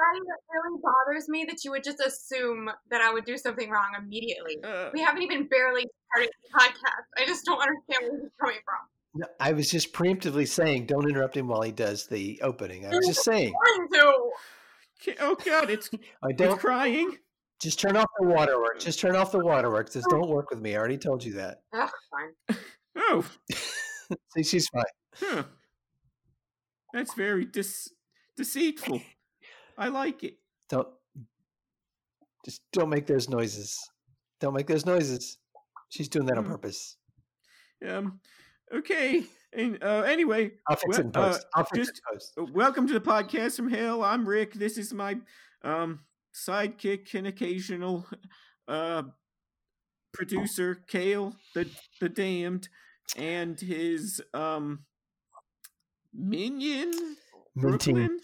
really 0.54 0.80
bothers 0.82 1.28
me 1.28 1.46
that 1.50 1.64
you 1.64 1.72
would 1.72 1.84
just 1.84 2.00
assume 2.00 2.70
that 2.90 3.02
I 3.02 3.12
would 3.12 3.26
do 3.26 3.38
something 3.38 3.70
wrong 3.70 3.92
immediately. 3.98 4.58
Uh, 4.64 4.90
We 4.94 5.02
haven't 5.02 5.24
even 5.24 5.48
barely 5.48 5.86
started 6.12 6.32
the 6.44 6.58
podcast. 6.60 7.22
I 7.22 7.26
just 7.26 7.46
don't 7.46 7.60
understand 7.60 8.10
where 8.12 8.12
this 8.20 8.26
is 8.28 8.32
coming 8.40 8.60
from. 8.64 9.28
I 9.40 9.52
was 9.54 9.70
just 9.70 9.94
preemptively 9.94 10.48
saying, 10.48 10.86
don't 10.88 11.08
interrupt 11.10 11.36
him 11.38 11.48
while 11.48 11.62
he 11.62 11.72
does 11.72 12.08
the 12.08 12.40
opening. 12.42 12.86
I 12.86 12.90
was 12.96 13.06
just 13.08 13.24
saying, 13.26 13.54
One, 13.54 13.88
two. 13.94 15.16
oh 15.20 15.36
God, 15.46 15.70
it's 15.70 15.90
I 16.24 16.30
it's 16.30 16.38
don't 16.38 16.60
crying. 16.60 17.18
just 17.62 17.80
turn 17.80 17.98
off 17.98 18.10
the 18.20 18.28
waterworks. 18.28 18.86
Just 18.86 19.00
turn 19.00 19.16
off 19.16 19.32
the 19.32 19.40
waterworks. 19.40 19.94
Just 19.94 20.08
don't 20.10 20.30
work 20.30 20.50
with 20.50 20.62
me. 20.62 20.76
I 20.76 20.78
already 20.80 20.98
told 20.98 21.24
you 21.24 21.34
that. 21.34 21.62
Ugh, 21.74 21.90
fine. 22.10 22.58
Oh, 22.96 23.26
See, 24.36 24.44
she's 24.44 24.68
fine. 24.70 24.84
huh. 25.16 25.44
That's 26.94 27.14
very 27.16 27.46
dis- 27.46 27.90
deceitful. 28.38 29.02
I 29.78 29.88
like 29.90 30.24
it. 30.24 30.36
Don't 30.70 30.88
just 32.46 32.62
don't 32.72 32.90
make 32.90 33.08
those 33.08 33.30
noises. 33.30 33.78
Don't 34.40 34.54
make 34.54 34.68
those 34.68 34.86
noises. 34.86 35.38
She's 35.90 36.08
doing 36.10 36.26
that 36.28 36.38
on 36.38 36.46
Hmm. 36.46 36.52
purpose. 36.52 36.98
Um. 37.88 38.20
Okay. 38.74 39.24
And 39.56 39.84
uh, 39.84 40.02
anyway, 40.02 40.52
I'll 40.68 40.76
fix 40.76 40.98
it 40.98 41.06
in 41.06 41.12
Well, 41.12 41.34
uh. 41.36 41.38
I'll 41.56 41.66
fix 41.66 41.88
just- 41.88 41.92
it 41.92 42.02
in 42.12 42.46
post. 42.46 42.54
Welcome 42.56 42.88
to 42.88 42.94
the 42.94 43.02
podcast 43.02 43.56
from 43.58 43.70
hell. 43.70 44.04
I'm 44.04 44.26
Rikk. 44.26 44.54
This 44.54 44.78
is 44.78 44.94
my 44.94 45.18
um 45.64 46.02
sidekick 46.36 47.14
and 47.14 47.28
occasional 47.28 48.06
uh 48.68 49.04
producer 50.14 50.76
Kale 50.88 51.36
the 51.56 51.68
the 52.02 52.10
damned 52.10 52.70
and 53.18 53.60
his 53.60 54.22
um 54.34 54.86
minion 56.14 56.92
Brooklyn 57.56 58.20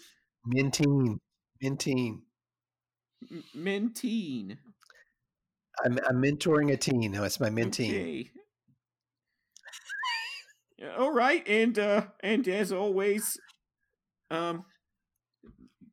minteen, 0.46 1.18
minteen. 1.62 2.22
M- 3.30 3.44
Mentine. 3.54 4.56
I'm, 5.84 5.98
I'm 6.08 6.22
mentoring 6.22 6.72
a 6.72 6.76
teen. 6.76 7.12
No, 7.12 7.24
it's 7.24 7.38
my 7.40 7.50
minteen. 7.50 7.90
Okay. 7.90 8.30
All 10.98 11.12
right, 11.12 11.46
and 11.46 11.78
uh 11.78 12.06
and 12.22 12.48
as 12.48 12.72
always, 12.72 13.38
um 14.30 14.64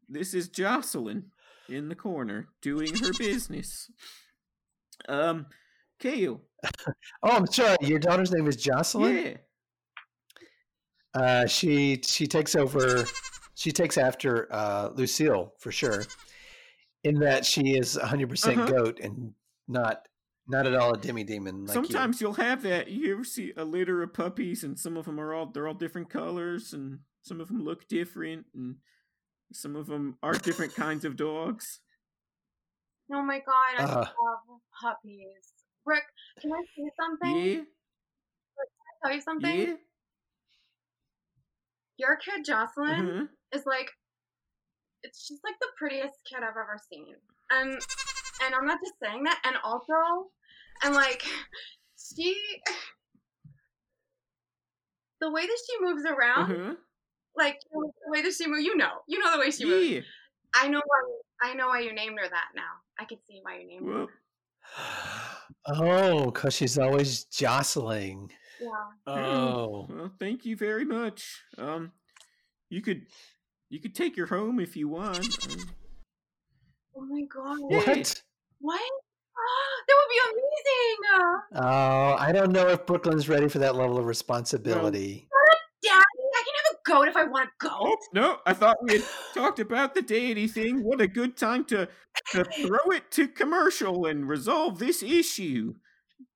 this 0.08 0.34
is 0.34 0.48
Jocelyn 0.48 1.32
in 1.67 1.89
the 1.89 1.96
corner 1.96 2.48
doing 2.62 2.96
her 2.96 3.12
business. 3.20 3.91
Um 5.10 5.48
Kale. 6.00 6.42
Oh, 7.24 7.30
I'm 7.30 7.46
sorry. 7.48 7.77
Your 7.82 8.00
daughter's 8.00 8.32
name 8.32 8.48
is 8.48 8.56
Jocelyn. 8.56 9.16
Yeah. 9.16 9.38
Uh, 11.13 11.46
she 11.48 12.00
she 12.04 12.27
takes 12.27 12.56
over. 12.56 13.06
She 13.56 13.72
takes 13.72 13.98
after 13.98 14.48
uh, 14.51 14.89
Lucille 14.94 15.54
for 15.60 15.72
sure. 15.72 16.04
In 17.04 17.20
that 17.20 17.46
she 17.46 17.77
is 17.77 17.98
100 17.98 18.30
percent 18.30 18.60
Uh-huh. 18.60 18.72
goat 18.72 19.00
and 19.01 19.34
not 19.68 20.08
not 20.48 20.66
at 20.68 20.75
all 20.75 20.94
a 20.94 20.98
demi 20.98 21.24
demon. 21.24 21.66
Like 21.66 21.75
you. 21.75 21.84
Sometimes 21.86 22.22
you'll 22.22 22.34
have 22.34 22.62
that. 22.63 22.89
You 22.89 23.13
ever 23.13 23.24
see 23.24 23.54
a 23.58 23.63
litter 23.63 24.04
of 24.04 24.13
puppies 24.13 24.63
and 24.63 24.77
some 24.80 24.96
of 24.98 25.06
them 25.06 25.20
are 25.20 25.34
all 25.34 25.48
they're 25.48 25.68
all 25.68 25.74
different 25.74 26.10
colors 26.10 26.74
and 26.74 27.00
some 27.24 27.42
of 27.42 27.48
them 27.48 27.63
look 27.63 27.88
different 27.88 28.46
and 28.54 28.75
some 29.54 29.75
of 29.75 29.88
them 29.88 30.18
are 30.22 30.34
different 30.34 30.75
kinds 30.75 31.04
of 31.06 31.16
dogs. 31.16 31.80
Oh 33.12 33.22
my 33.24 33.39
god, 33.39 33.80
I 33.80 33.84
Uh. 33.84 33.96
love 33.96 34.60
puppies. 34.82 35.54
Rick, 35.88 36.03
can 36.41 36.51
I 36.51 36.62
say 36.75 36.91
something? 37.00 37.36
Yeah. 37.38 37.53
Can 37.56 37.65
I 38.60 39.08
tell 39.08 39.15
you 39.15 39.22
something? 39.22 39.60
Yeah. 39.60 39.75
Your 41.98 42.17
kid 42.17 42.44
Jocelyn 42.46 43.08
Uh-huh. 43.10 43.25
is 43.53 43.65
like, 43.65 43.89
it's 45.03 45.25
she's 45.25 45.39
like 45.44 45.56
the 45.62 45.67
prettiest 45.77 46.15
kid 46.29 46.39
I've 46.44 46.58
ever 46.58 46.77
seen, 46.91 47.15
and 47.50 47.72
and 48.44 48.53
I'm 48.53 48.65
not 48.65 48.79
just 48.84 49.00
saying 49.01 49.24
that. 49.24 49.41
And 49.46 49.56
also, 49.63 50.29
and 50.84 50.94
like, 50.94 51.24
she, 51.98 52.36
the 55.22 55.32
way 55.32 55.48
that 55.48 55.58
she 55.65 55.86
moves 55.86 56.03
around, 56.06 56.51
Uh-huh. 56.51 56.75
like 57.36 57.60
the 57.72 57.91
way 58.12 58.22
that 58.22 58.34
she 58.34 58.48
moves, 58.48 58.63
you 58.63 58.75
know, 58.75 59.01
you 59.08 59.20
know 59.20 59.32
the 59.32 59.39
way 59.39 59.51
she 59.51 59.65
moves. 59.65 59.89
Yeah. 59.89 60.01
I 60.53 60.67
know 60.67 60.82
why. 60.86 61.50
I 61.50 61.53
know 61.53 61.67
why 61.67 61.79
you 61.79 61.94
named 61.94 62.20
her 62.20 62.27
that 62.27 62.50
now. 62.56 62.82
I 63.00 63.06
can 63.06 63.20
see 63.27 63.39
why 63.41 63.60
you 63.60 63.67
named 63.67 63.88
her. 63.88 64.08
Well, 65.68 66.24
Oh, 66.24 66.26
because 66.32 66.54
she's 66.54 66.78
always 66.78 67.26
jostling. 67.26 68.32
Yeah. 68.62 69.14
Oh, 69.14 69.88
well, 69.90 70.12
thank 70.20 70.46
you 70.46 70.56
very 70.56 70.86
much. 70.86 71.42
Um, 71.58 71.92
you 72.70 72.82
could, 72.82 73.08
you 73.70 73.80
could 73.80 73.94
take 73.94 74.18
her 74.18 74.26
home 74.26 74.60
if 74.60 74.78
you 74.78 74.88
want. 74.88 75.20
Um, 75.20 75.66
Oh 76.96 77.02
my 77.02 77.22
god. 77.32 77.58
what? 77.60 78.22
What? 78.60 78.82
that 79.88 79.96
would 79.98 80.10
be 80.10 80.20
amazing. 80.32 81.38
Oh, 81.56 82.16
I 82.18 82.32
don't 82.32 82.52
know 82.52 82.70
if 82.70 82.86
Brooklyn's 82.86 83.30
ready 83.30 83.48
for 83.48 83.60
that 83.60 83.76
level 83.76 83.98
of 83.98 84.06
responsibility. 84.06 85.28
Daddy, 85.84 86.00
I 86.00 86.44
can 86.44 86.54
have 86.56 86.74
a 86.74 86.76
goat 86.88 87.08
if 87.08 87.15
I 87.15 87.25
want 87.25 87.50
a 87.50 87.65
goat. 87.65 87.74
Oh 87.82 87.98
no! 88.13 88.38
I 88.46 88.53
thought 88.53 88.77
we 88.84 88.94
had 88.94 89.03
talked 89.34 89.60
about 89.60 89.94
the 89.94 90.01
deity 90.01 90.48
thing. 90.48 90.84
What 90.84 91.01
a 91.01 91.08
good 91.08 91.38
time 91.38 91.65
to 91.65 91.88
to 92.32 92.44
throw 92.44 92.91
it 92.91 93.12
to 93.12 93.27
commercial 93.27 94.06
and 94.06 94.27
resolve 94.27 94.79
this 94.79 95.03
issue. 95.03 95.74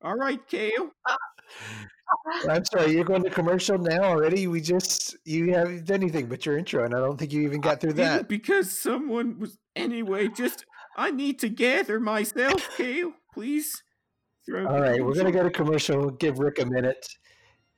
All 0.04 0.16
right, 0.16 0.46
Kale. 0.48 0.92
I'm 2.50 2.66
sorry, 2.66 2.94
you're 2.94 3.06
going 3.06 3.24
to 3.24 3.30
commercial 3.30 3.78
now 3.78 4.04
already. 4.04 4.48
We 4.48 4.62
just 4.62 5.18
you 5.26 5.54
haven't 5.54 5.86
done 5.86 6.02
anything 6.02 6.28
but 6.28 6.46
your 6.46 6.58
intro, 6.58 6.84
and 6.84 6.94
I 6.94 7.00
don't 7.00 7.18
think 7.18 7.32
you 7.32 7.42
even 7.44 7.62
got 7.62 7.80
through 7.80 7.94
that. 7.94 8.28
because 8.28 8.78
someone 8.78 9.40
was 9.40 9.58
anyway. 9.76 10.28
Just 10.28 10.66
I 10.98 11.12
need 11.12 11.40
to 11.40 11.50
gather 11.50 12.00
myself, 12.00 12.70
Kale. 12.76 13.14
Please. 13.34 13.72
Throw 14.46 14.66
All 14.66 14.80
we're 14.82 15.14
gonna 15.14 15.32
go 15.32 15.44
to 15.44 15.52
commercial. 15.52 16.10
Give 16.10 16.36
Rikk 16.36 16.62
a 16.62 16.66
minute, 16.66 17.06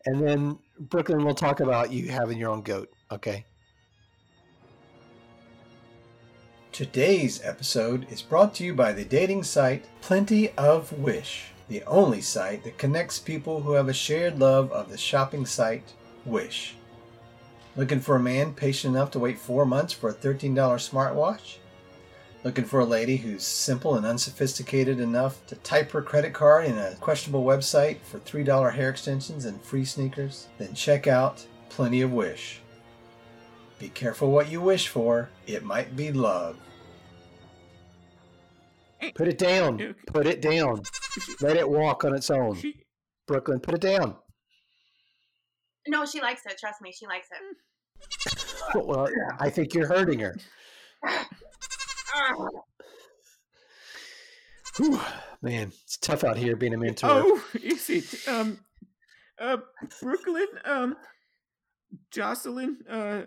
and 0.06 0.28
then 0.28 0.58
Brooklyn 0.80 1.24
we'll 1.24 1.36
talk 1.36 1.60
about 1.60 1.92
you 1.92 2.10
having 2.10 2.38
your 2.38 2.50
own 2.50 2.62
goat. 2.62 2.92
Okay. 3.12 3.46
Today's 6.72 7.40
episode 7.44 8.12
is 8.12 8.22
brought 8.24 8.56
to 8.56 8.64
you 8.64 8.74
by 8.74 8.94
the 8.94 9.06
dating 9.06 9.44
site 9.44 9.86
Plenty 10.02 10.50
of 10.54 10.92
Wish. 10.92 11.46
the 11.70 11.84
only 11.84 12.20
site 12.20 12.64
that 12.64 12.78
connects 12.78 13.20
people 13.20 13.62
who 13.62 13.74
have 13.74 13.88
a 13.88 13.94
shared 13.94 14.40
love 14.40 14.72
of 14.72 14.90
the 14.90 14.98
shopping 14.98 15.46
site 15.46 15.94
Wish. 16.26 16.76
Looking 17.76 18.00
for 18.00 18.16
a 18.16 18.20
man 18.20 18.54
patient 18.54 18.96
enough 18.96 19.12
to 19.12 19.20
wait 19.20 19.40
four 19.40 19.66
months 19.66 19.94
for 19.94 20.10
a 20.10 20.14
$13 20.14 20.54
smartwatch? 20.54 21.58
Looking 22.44 22.66
for 22.66 22.82
a 22.82 22.86
lady 22.86 23.16
who's 23.16 23.46
simple 23.46 23.96
and 23.96 24.06
unsophisticated 24.06 25.00
enough 25.00 25.46
to 25.48 25.56
type 25.56 25.92
her 25.92 26.02
credit 26.02 26.34
card 26.34 26.66
in 26.66 26.78
a 26.78 26.96
questionable 26.96 27.46
website 27.46 28.00
for 28.02 28.20
$3 28.20 28.74
hair 28.74 28.90
extensions 28.90 29.46
and 29.46 29.62
free 29.62 29.86
sneakers? 29.86 30.48
Then 30.58 30.74
check 30.74 31.08
out 31.08 31.46
Plenty 31.70 32.02
of 32.02 32.12
Wish. 32.12 32.60
Be 33.80 33.88
careful 33.90 34.30
what 34.30 34.52
you 34.52 34.60
wish 34.60 34.90
for, 34.90 35.30
it 35.48 35.64
might 35.64 35.96
be 35.96 36.12
love. 36.12 36.58
Put 39.16 39.28
it 39.30 39.38
down. 39.38 39.96
Put 40.08 40.28
it 40.28 40.42
down. 40.42 40.82
Let 41.42 41.58
it 41.58 41.70
walk 41.70 42.04
on 42.04 42.16
its 42.16 42.30
own. 42.30 42.62
Brooklyn, 43.26 43.60
put 43.60 43.76
it 43.76 43.82
down. 43.82 44.16
No, 45.88 46.06
she 46.06 46.22
likes 46.22 46.46
it. 46.46 46.58
Trust 46.58 46.82
me, 46.82 46.92
she 46.92 47.08
likes 47.08 47.28
it. 47.32 48.86
Well, 48.86 49.08
I 49.40 49.50
think 49.50 49.74
you're 49.74 49.88
hurting 49.88 50.20
her. 50.20 50.36
Whew, 54.77 55.00
man, 55.41 55.72
it's 55.84 55.98
tough 55.98 56.24
out 56.24 56.38
here 56.38 56.55
being 56.55 56.74
a 56.74 56.77
mentor. 56.77 57.10
oh, 57.12 57.43
is 57.62 57.89
it? 57.89 58.27
Um, 58.27 58.60
uh, 59.39 59.58
Brooklyn. 60.01 60.48
Um, 60.65 60.96
Jocelyn. 62.12 62.77
Uh, 62.89 63.22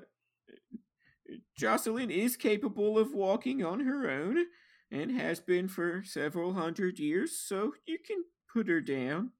Jocelyn 1.57 2.11
is 2.11 2.37
capable 2.37 2.99
of 2.99 3.15
walking 3.15 3.65
on 3.65 3.81
her 3.81 4.11
own, 4.11 4.47
and 4.91 5.13
has 5.13 5.41
been 5.41 5.69
for 5.69 6.03
several 6.05 6.55
hundred 6.55 6.99
years. 6.99 7.39
So 7.39 7.73
you 7.87 7.99
can 8.05 8.25
put 8.53 8.69
her 8.69 8.81
down. 8.81 9.31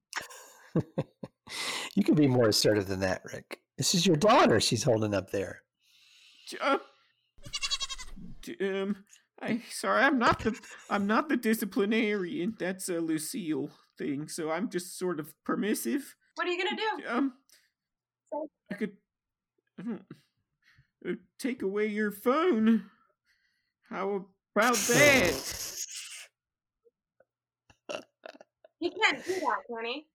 you 1.95 2.05
can 2.05 2.15
be 2.15 2.27
more 2.27 2.49
assertive 2.49 2.87
than 2.87 3.01
that, 3.01 3.23
Rikk. 3.25 3.59
This 3.77 3.95
is 3.95 4.07
your 4.07 4.17
daughter 4.17 4.61
she's 4.61 4.83
holding 4.85 5.15
up 5.15 5.31
there. 5.31 5.63
Uh, 6.61 6.79
um, 8.61 8.97
I 9.41 9.63
sorry, 9.71 10.03
I'm 10.03 10.19
not 10.19 10.41
the 10.41 10.59
I'm 10.89 11.07
not 11.07 11.29
the 11.29 11.37
disciplinarian. 11.37 12.55
That's 12.59 12.89
a 12.89 13.01
Lucille 13.01 13.71
thing. 13.99 14.29
So 14.29 14.51
I'm 14.51 14.71
just 14.71 14.99
sort 14.99 15.21
of 15.21 15.33
permissive. 15.45 16.17
What 16.37 16.47
are 16.47 16.51
you 16.51 16.65
gonna 16.65 16.77
do? 16.77 17.09
Um, 17.09 17.33
I 18.71 18.75
could 18.75 18.97
I 19.79 19.83
don't, 19.83 20.03
uh, 21.07 21.13
take 21.39 21.63
away 21.63 21.87
your 21.87 22.11
phone. 22.11 22.87
How 23.91 24.27
about 24.55 24.75
that? 24.75 25.35
He 28.79 28.91
can't 28.91 29.25
do 29.25 29.33
that, 29.35 29.59
can 29.69 29.85
he? 29.87 30.07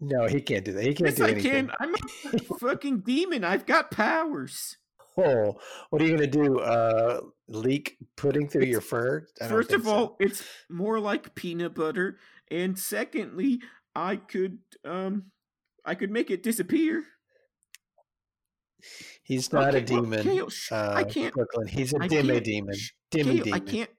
No, 0.00 0.26
he 0.26 0.40
can't 0.40 0.64
do 0.64 0.72
that. 0.72 0.82
He 0.84 0.94
can't 0.94 1.08
Yes, 1.10 1.16
do 1.16 1.24
I 1.24 1.30
anything. 1.30 1.68
can. 1.68 1.72
I'm 1.80 1.94
a 2.32 2.38
fucking 2.60 3.00
demon. 3.00 3.42
I've 3.42 3.66
got 3.66 3.90
powers. 3.90 4.76
Oh, 5.18 5.58
what 5.90 6.00
are 6.00 6.04
you 6.04 6.12
gonna 6.16 6.28
do? 6.28 6.60
Uh, 6.60 7.20
leak 7.48 7.96
pudding 8.16 8.48
through 8.48 8.66
your 8.66 8.80
fur? 8.80 9.26
First 9.48 9.72
of 9.72 9.84
so. 9.84 9.90
all, 9.90 10.16
it's 10.20 10.44
more 10.70 11.00
like 11.00 11.34
peanut 11.34 11.74
butter, 11.74 12.18
and 12.50 12.78
secondly, 12.78 13.60
I 13.96 14.16
could 14.16 14.58
um, 14.84 15.24
I 15.84 15.94
could 15.94 16.10
make 16.10 16.30
it 16.30 16.42
disappear. 16.42 17.04
he's 19.22 19.52
not 19.52 19.74
a 19.74 19.78
Okay, 19.78 19.94
well, 19.94 20.02
demon. 20.02 20.22
Kale, 20.22 20.50
sh- 20.50 20.72
uh, 20.72 20.92
I 20.94 21.04
can't. 21.04 21.34
Brooklyn. 21.34 21.66
He's 21.66 21.92
a 21.92 21.98
demi 21.98 22.40
demon. 22.40 22.76
Demi 23.10 23.40
demon. 23.40 23.52
I 23.54 23.58
can't. 23.58 23.90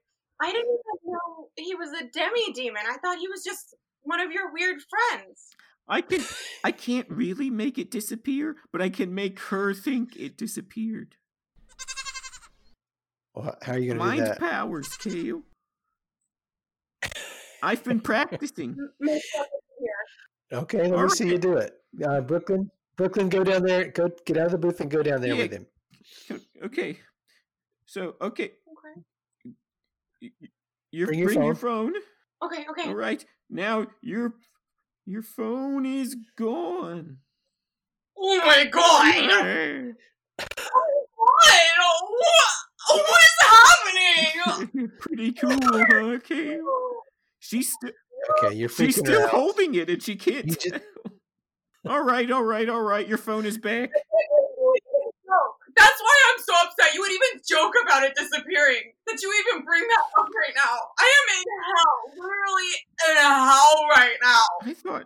I 0.42 0.52
didn't 0.52 0.68
even 0.68 1.14
know 1.14 1.50
he 1.58 1.76
was 1.76 1.90
a 2.00 2.08
demi 2.14 2.54
demon. 2.54 2.84
I 2.88 2.98
thought 2.98 3.18
he 3.18 3.28
was 3.28 3.44
just 3.44 3.76
one 4.04 4.22
of 4.22 4.32
your 4.32 4.54
weird 4.54 4.78
friends. 4.90 5.50
I 5.89 6.01
can. 6.01 6.22
I 6.63 6.72
can't 6.72 7.10
really 7.10 7.50
make 7.50 7.77
it 7.77 7.89
disappear, 7.91 8.55
but 8.72 8.81
I 8.81 8.89
can 8.89 9.13
make 9.15 9.39
her 9.39 9.74
think 9.74 10.15
it 10.15 10.38
disappeared. 10.38 11.15
Wha- 13.34 13.55
How 13.62 13.74
are 13.74 13.79
you 13.79 13.93
gonna 13.93 14.12
do 14.15 14.22
that? 14.22 14.39
Mind 14.39 14.51
powers, 14.51 14.88
Kale. 14.98 15.41
I've 17.61 17.83
been 17.83 18.00
practicing. 18.00 18.75
Make 19.00 19.22
that 19.35 19.48
disappear. 19.51 20.61
Okay, 20.61 20.81
let 20.83 20.92
me 20.92 20.98
All 20.98 21.09
see 21.09 21.27
you 21.27 21.37
do 21.37 21.57
it. 21.57 21.74
Uh, 22.07 22.22
Brooklyn, 22.22 22.70
Brooklyn, 22.96 23.29
go 23.29 23.44
down 23.44 23.64
there. 23.64 23.90
Go 23.92 24.09
get 24.25 24.37
out 24.37 24.46
of 24.48 24.51
the 24.53 24.57
booth 24.57 24.79
and 24.81 24.90
go 24.90 25.03
down 25.03 25.22
there 25.22 25.33
Yeah. 25.35 25.44
with 25.44 25.51
him. 25.51 25.66
Okay. 26.64 26.98
So 27.85 28.16
okay, 28.22 28.46
Okay. 28.46 29.01
y- 30.22 30.31
y- 30.42 30.48
you 30.92 31.05
Bring 31.07 31.24
bring, 31.24 31.35
your 31.37 31.46
your 31.46 31.55
phone. 31.55 31.94
Okay, 32.44 32.66
okay. 32.70 32.87
All 32.90 32.96
right. 32.96 33.24
Now 33.50 33.87
your 34.01 34.35
your 35.09 35.24
phone 35.24 35.85
is 35.87 36.15
gone. 36.37 37.17
Oh 38.17 38.37
my 38.45 38.65
god! 38.65 39.95
What? 40.37 41.61
What? 42.09 42.51
What 42.91 43.22
is 43.24 43.39
happening? 43.48 44.91
Pretty 45.00 45.31
cool, 45.33 45.57
huh, 45.61 46.19
Kale? 46.24 46.63
She's 47.39 47.72
still 47.74 47.91
Okay, 48.43 48.55
you're 48.55 48.69
she's 48.69 48.98
still 48.98 49.24
out. 49.24 49.29
holding 49.29 49.74
it, 49.75 49.89
and 49.89 50.03
she 50.03 50.15
can't. 50.15 50.45
Just- 50.48 50.83
all 51.89 52.03
right, 52.03 52.29
all 52.29 52.43
right, 52.43 52.69
all 52.69 52.81
right. 52.81 53.07
Your 53.07 53.17
phone 53.17 53.45
is 53.45 53.57
back. 53.57 53.89
That's 55.77 56.01
why 56.01 56.15
I'm 56.33 56.39
so 56.43 56.53
upset. 56.65 56.93
You 56.93 57.01
would 57.01 57.11
even 57.11 57.41
joke 57.59 57.74
about 57.83 58.03
it 58.03 58.15
disappearing. 58.15 58.93
That 59.07 59.22
you 59.22 59.43
even 59.45 59.65
bring 59.65 59.81
that 59.81 60.03
up 60.19 60.27
right 60.27 60.55
now. 60.55 60.75
I 61.00 61.07
am 61.19 61.27
in 61.37 61.45
hell. 61.67 61.98
Literally 62.17 62.72
in 63.09 63.15
hell 63.17 63.85
right 63.95 64.17
now. 64.22 64.45
I 64.63 64.74
thought, 64.74 65.05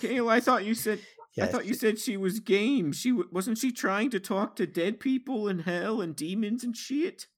Kale. 0.00 0.28
I 0.28 0.40
thought 0.40 0.64
you 0.64 0.74
said. 0.74 1.00
I 1.40 1.46
thought 1.46 1.66
you 1.66 1.74
said 1.74 2.00
she 2.00 2.16
was 2.16 2.40
game. 2.40 2.90
She 2.90 3.10
w- 3.10 3.28
wasn't 3.30 3.58
she 3.58 3.70
trying 3.70 4.10
to 4.10 4.18
talk 4.18 4.56
to 4.56 4.66
dead 4.66 4.98
people 4.98 5.46
in 5.46 5.60
hell 5.60 6.00
and 6.00 6.16
demons 6.16 6.64
and 6.64 6.76
shit. 6.76 7.28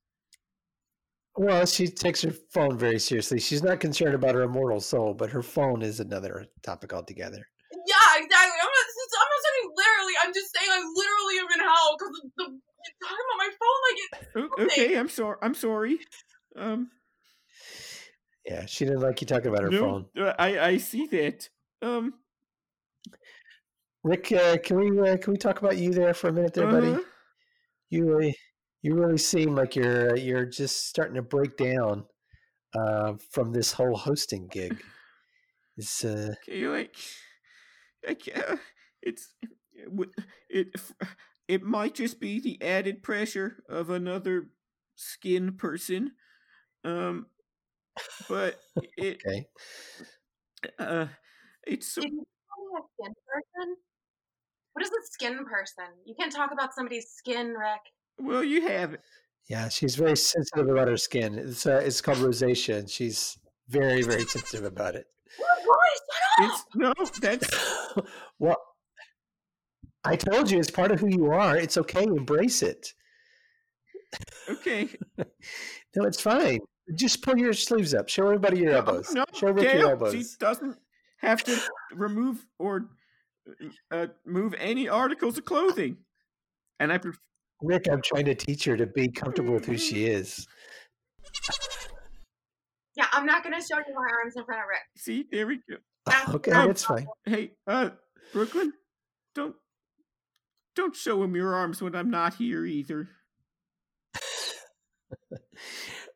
Well, 1.36 1.66
she 1.66 1.86
takes 1.86 2.22
her 2.22 2.32
phone 2.54 2.78
very 2.78 2.98
seriously. 2.98 3.40
She's 3.40 3.62
not 3.62 3.78
concerned 3.78 4.14
about 4.14 4.36
her 4.36 4.42
immortal 4.44 4.80
soul, 4.80 5.12
but 5.12 5.28
her 5.28 5.42
phone 5.42 5.82
is 5.82 6.00
another 6.00 6.46
topic 6.62 6.94
altogether. 6.94 7.44
Yeah, 7.72 8.10
exactly. 8.16 8.56
I'm 8.56 8.72
not, 8.72 8.86
I'm 8.88 9.28
not 9.28 9.42
saying 9.44 9.70
literally. 9.76 10.14
I'm 10.24 10.32
just 10.32 10.48
saying 10.56 10.70
I 10.72 10.80
literally 10.80 11.36
am 11.44 11.60
in 11.60 11.60
hell 11.60 11.96
because 11.98 12.12
the 12.38 12.44
you're 12.46 12.69
talking 13.02 13.24
about 13.26 13.38
my 13.38 13.50
phone 13.60 13.80
like 13.86 14.70
it. 14.70 14.82
Okay, 14.82 14.98
I'm 14.98 15.08
sorry. 15.08 15.36
I'm 15.42 15.54
sorry. 15.54 15.98
Um, 16.56 16.90
Yeah, 18.46 18.66
she 18.66 18.84
didn't 18.84 19.00
like 19.00 19.20
you 19.20 19.26
talking 19.26 19.48
about 19.48 19.62
her 19.62 19.70
no, 19.70 19.80
phone. 19.80 20.06
uh, 20.18 20.34
I 20.38 20.58
I 20.58 20.76
see 20.78 21.06
that. 21.08 21.48
Um, 21.82 22.14
Rikk, 24.04 24.32
uh, 24.36 24.58
can 24.62 24.78
we 24.78 24.98
uh, 24.98 25.16
can 25.18 25.32
we 25.32 25.38
talk 25.38 25.58
about 25.60 25.76
you 25.76 25.92
there 25.92 26.14
for 26.14 26.28
a 26.28 26.32
minute, 26.32 26.54
there, 26.54 26.66
buddy? 26.66 26.88
uh-huh. 26.88 27.00
You 27.90 28.06
really, 28.06 28.36
you 28.82 28.94
really 28.94 29.18
seem 29.18 29.54
like 29.54 29.76
you're 29.76 30.12
uh, 30.12 30.16
you're 30.16 30.46
just 30.46 30.88
starting 30.88 31.16
to 31.16 31.22
break 31.22 31.56
down 31.56 32.04
uh, 32.74 33.14
from 33.30 33.52
this 33.52 33.72
whole 33.72 33.96
hosting 33.96 34.48
gig. 34.48 34.80
It's 35.76 36.04
uh, 36.04 36.34
Okay, 36.48 36.66
like, 36.68 36.96
I 38.08 38.14
can't, 38.14 38.58
it's 39.02 39.34
it 39.74 39.92
would- 39.92 40.14
it 40.48 40.68
it 41.50 41.64
might 41.64 41.94
just 41.96 42.20
be 42.20 42.38
the 42.38 42.62
added 42.62 43.02
pressure 43.02 43.64
of 43.68 43.90
another 43.90 44.50
skin 44.94 45.54
person, 45.54 46.12
um, 46.84 47.26
but 48.28 48.60
it 48.96 49.20
okay. 49.26 49.46
uh 50.78 51.06
it's 51.66 51.88
so, 51.88 52.02
Did 52.02 52.12
you 52.12 52.24
call 52.48 52.66
me 52.66 52.78
a 52.78 53.02
skin 53.02 53.14
person? 53.26 53.76
What 54.74 54.84
is 54.84 54.90
a 54.90 55.06
skin 55.10 55.44
person? 55.44 55.92
You 56.04 56.14
can't 56.14 56.32
talk 56.32 56.52
about 56.52 56.72
somebody's 56.72 57.08
skin, 57.10 57.48
Rikk. 57.48 58.24
well 58.24 58.44
you 58.44 58.68
have 58.68 58.94
it. 58.94 59.00
Yeah, 59.48 59.68
she's 59.68 59.96
very 59.96 60.16
sensitive 60.16 60.68
about 60.68 60.86
her 60.86 60.96
skin. 60.96 61.36
It's 61.36 61.66
uh, 61.66 61.82
it's 61.84 62.00
called 62.00 62.18
rosacea, 62.18 62.78
and 62.78 62.88
she's 62.88 63.36
very 63.68 64.02
very 64.02 64.24
sensitive 64.24 64.64
about 64.66 64.94
it. 64.94 65.06
Oh, 65.40 65.56
boy, 65.66 66.46
shut 66.46 66.48
up! 66.48 66.54
It's 66.54 66.64
no 66.76 66.94
that's 67.20 68.04
well, 68.38 68.56
I 70.04 70.16
told 70.16 70.50
you 70.50 70.58
it's 70.58 70.70
part 70.70 70.90
of 70.92 71.00
who 71.00 71.08
you 71.08 71.30
are. 71.30 71.56
It's 71.56 71.76
okay. 71.76 72.04
Embrace 72.04 72.62
it. 72.62 72.92
okay. 74.48 74.88
No, 75.96 76.04
it's 76.04 76.20
fine. 76.20 76.60
Just 76.94 77.20
pull 77.22 77.36
your 77.36 77.52
sleeves 77.52 77.94
up. 77.94 78.08
Show 78.08 78.26
everybody 78.26 78.60
your 78.60 78.74
elbows. 78.74 79.12
no, 79.12 79.24
Show 79.34 79.52
Rikk 79.52 79.74
your 79.74 79.90
elbows. 79.90 80.12
she 80.12 80.24
doesn't 80.38 80.76
have 81.18 81.42
to 81.44 81.60
remove 81.92 82.46
or 82.60 82.90
uh, 83.90 84.06
move 84.24 84.54
any 84.58 84.88
articles 84.88 85.36
of 85.36 85.44
clothing, 85.44 85.96
and 86.78 86.92
I 86.92 86.98
pref- 86.98 87.18
Rikk, 87.60 87.90
I'm 87.92 88.02
trying 88.02 88.26
to 88.26 88.36
teach 88.36 88.64
her 88.66 88.76
to 88.76 88.86
be 88.86 89.08
comfortable 89.08 89.52
with 89.54 89.64
who 89.66 89.76
she 89.76 90.06
is. 90.06 90.46
Yeah, 92.96 93.06
I'm 93.12 93.26
not 93.26 93.42
gonna 93.42 93.60
show 93.60 93.78
you 93.78 93.94
my 93.94 94.08
arms 94.22 94.34
in 94.36 94.44
front 94.44 94.60
of 94.60 94.66
Rikk. 94.66 95.00
see 95.00 95.24
there 95.30 95.46
we 95.48 95.56
go. 95.68 95.76
That's 96.06 96.30
Okay, 96.34 96.52
Um, 96.52 96.66
that's 96.68 96.84
fine. 96.84 97.06
Hey, 97.24 97.52
uh, 97.66 97.90
Brooklyn, 98.32 98.72
don't 99.34 99.54
don't 100.80 100.96
show 100.96 101.22
him 101.22 101.34
your 101.36 101.54
arms 101.54 101.82
when 101.82 101.94
I'm 101.94 102.10
not 102.10 102.34
here 102.34 102.64
either. 102.64 103.08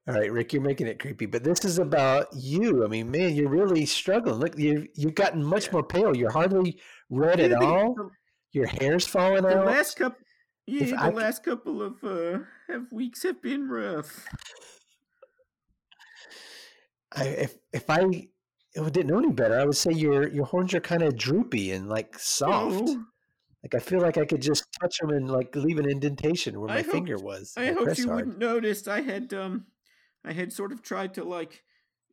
All 0.06 0.14
right, 0.14 0.30
Rikk, 0.30 0.52
you're 0.52 0.62
making 0.62 0.86
it 0.86 0.98
creepy, 0.98 1.26
but 1.26 1.44
this 1.44 1.64
is 1.64 1.78
about 1.78 2.26
you. 2.34 2.84
I 2.84 2.88
mean, 2.88 3.10
man, 3.10 3.34
you're 3.34 3.48
really 3.48 3.86
struggling. 3.86 4.38
Look, 4.38 4.58
you've 4.58 4.86
you've 4.94 5.14
gotten 5.14 5.42
much 5.42 5.72
more 5.72 5.82
pale. 5.82 6.14
You're 6.16 6.30
hardly 6.32 6.78
red 7.10 7.40
at 7.40 7.50
the- 7.50 7.58
all. 7.64 7.94
the- 7.94 8.10
Your 8.52 8.66
hair's 8.66 9.06
falling 9.06 9.42
The 9.42 9.58
out. 9.60 9.66
last 9.66 9.96
couple, 9.96 10.18
yeah, 10.66 10.84
the 10.86 10.96
I 10.96 11.08
last 11.10 11.42
couple 11.42 11.82
of 11.82 11.94
uh, 12.04 12.40
of 12.68 12.92
weeks 12.92 13.22
have 13.22 13.40
been 13.42 13.68
rough. 13.68 14.26
I, 17.16 17.24
if 17.24 17.54
if 17.72 17.88
I 17.88 18.00
didn't 18.74 19.06
know 19.06 19.18
any 19.18 19.32
better, 19.32 19.58
I 19.58 19.64
would 19.64 19.76
say 19.76 19.92
your 19.92 20.28
your 20.28 20.44
horns 20.44 20.74
are 20.74 20.80
kind 20.80 21.02
of 21.02 21.16
droopy 21.16 21.70
and 21.72 21.88
like 21.88 22.18
soft. 22.18 22.88
Oh, 22.90 23.04
Like 23.64 23.74
I 23.74 23.78
feel 23.78 24.00
like 24.00 24.18
I 24.18 24.26
could 24.26 24.42
just 24.42 24.66
touch 24.78 24.98
them 24.98 25.08
and 25.10 25.30
like 25.30 25.56
leave 25.56 25.78
an 25.78 25.88
indentation 25.90 26.60
where 26.60 26.68
I 26.70 26.74
my 26.76 26.82
hoped- 26.82 26.92
finger 26.92 27.16
was. 27.18 27.54
I 27.56 27.72
hope 27.72 27.96
you 27.96 28.06
hard. 28.06 28.16
wouldn't 28.26 28.38
notice. 28.38 28.86
I 28.86 29.00
had 29.00 29.32
um, 29.32 29.64
I 30.24 30.32
had 30.32 30.52
sort 30.52 30.70
of 30.70 30.82
tried 30.82 31.14
to 31.14 31.24
like 31.24 31.62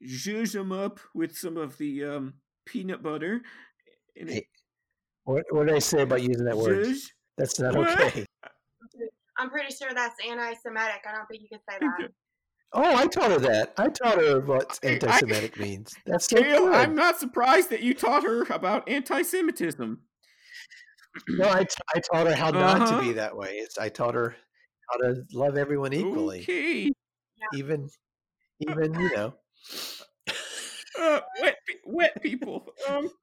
zhuzh 0.08 0.54
them 0.54 0.72
up 0.72 1.00
with 1.14 1.38
some 1.38 1.58
of 1.58 1.78
the 1.78 2.06
um 2.06 2.34
peanut 2.66 3.04
butter. 3.04 3.42
And 4.18 4.30
Hey, 4.30 4.48
What, 5.26 5.44
what 5.52 5.68
did 5.68 5.76
I 5.76 5.80
say 5.80 6.02
about 6.04 6.22
using 6.24 6.46
that 6.46 6.58
word? 6.58 6.86
zhuzh? 6.88 7.04
That's 7.38 7.60
not 7.60 7.76
What? 7.76 8.00
okay. 8.02 8.26
I'm 9.38 9.50
pretty 9.50 9.74
sure 9.76 9.90
that's 9.94 10.16
anti-Semitic. 10.26 11.02
I 11.08 11.16
don't 11.16 11.26
think 11.28 11.42
you 11.44 11.48
could 11.52 11.62
say 11.70 11.78
that. 11.80 12.10
Oh, 12.74 12.96
I 12.96 13.06
taught 13.08 13.32
her 13.32 13.40
that. 13.40 13.74
I 13.78 13.90
taught 13.90 14.18
her 14.18 14.40
what 14.40 14.80
I- 14.82 14.88
I- 14.88 14.92
anti-Semitic 14.92 15.60
means. 15.60 15.94
That's 16.06 16.30
so 16.30 16.38
Kale, 16.42 16.68
good. 16.68 16.74
I'm 16.74 16.96
not 16.96 17.20
surprised 17.20 17.70
that 17.72 17.82
you 17.84 17.94
taught 17.94 18.24
her 18.24 18.44
about 18.44 18.88
anti-Semitism. 18.88 20.00
No, 21.30 21.50
I, 21.50 21.64
t- 21.64 21.76
I 21.96 22.00
taught 22.00 22.28
her 22.28 22.36
how 22.36 22.50
not 22.52 22.88
to 22.88 22.94
Uh-huh. 22.96 23.02
be 23.02 23.14
that 23.14 23.36
way. 23.36 23.56
It's, 23.58 23.78
I 23.78 23.90
taught 23.90 24.16
her 24.16 24.36
how 24.90 24.98
to 24.98 25.24
love 25.34 25.58
everyone 25.58 25.94
equally, 25.94 26.42
Okay. 26.42 26.92
even 27.54 27.90
even 28.60 28.94
you 29.00 29.16
know. 29.16 29.34
Uh, 31.00 31.20
wet, 31.42 31.58
wet 31.86 32.22
people. 32.22 32.68
Um, 32.90 33.10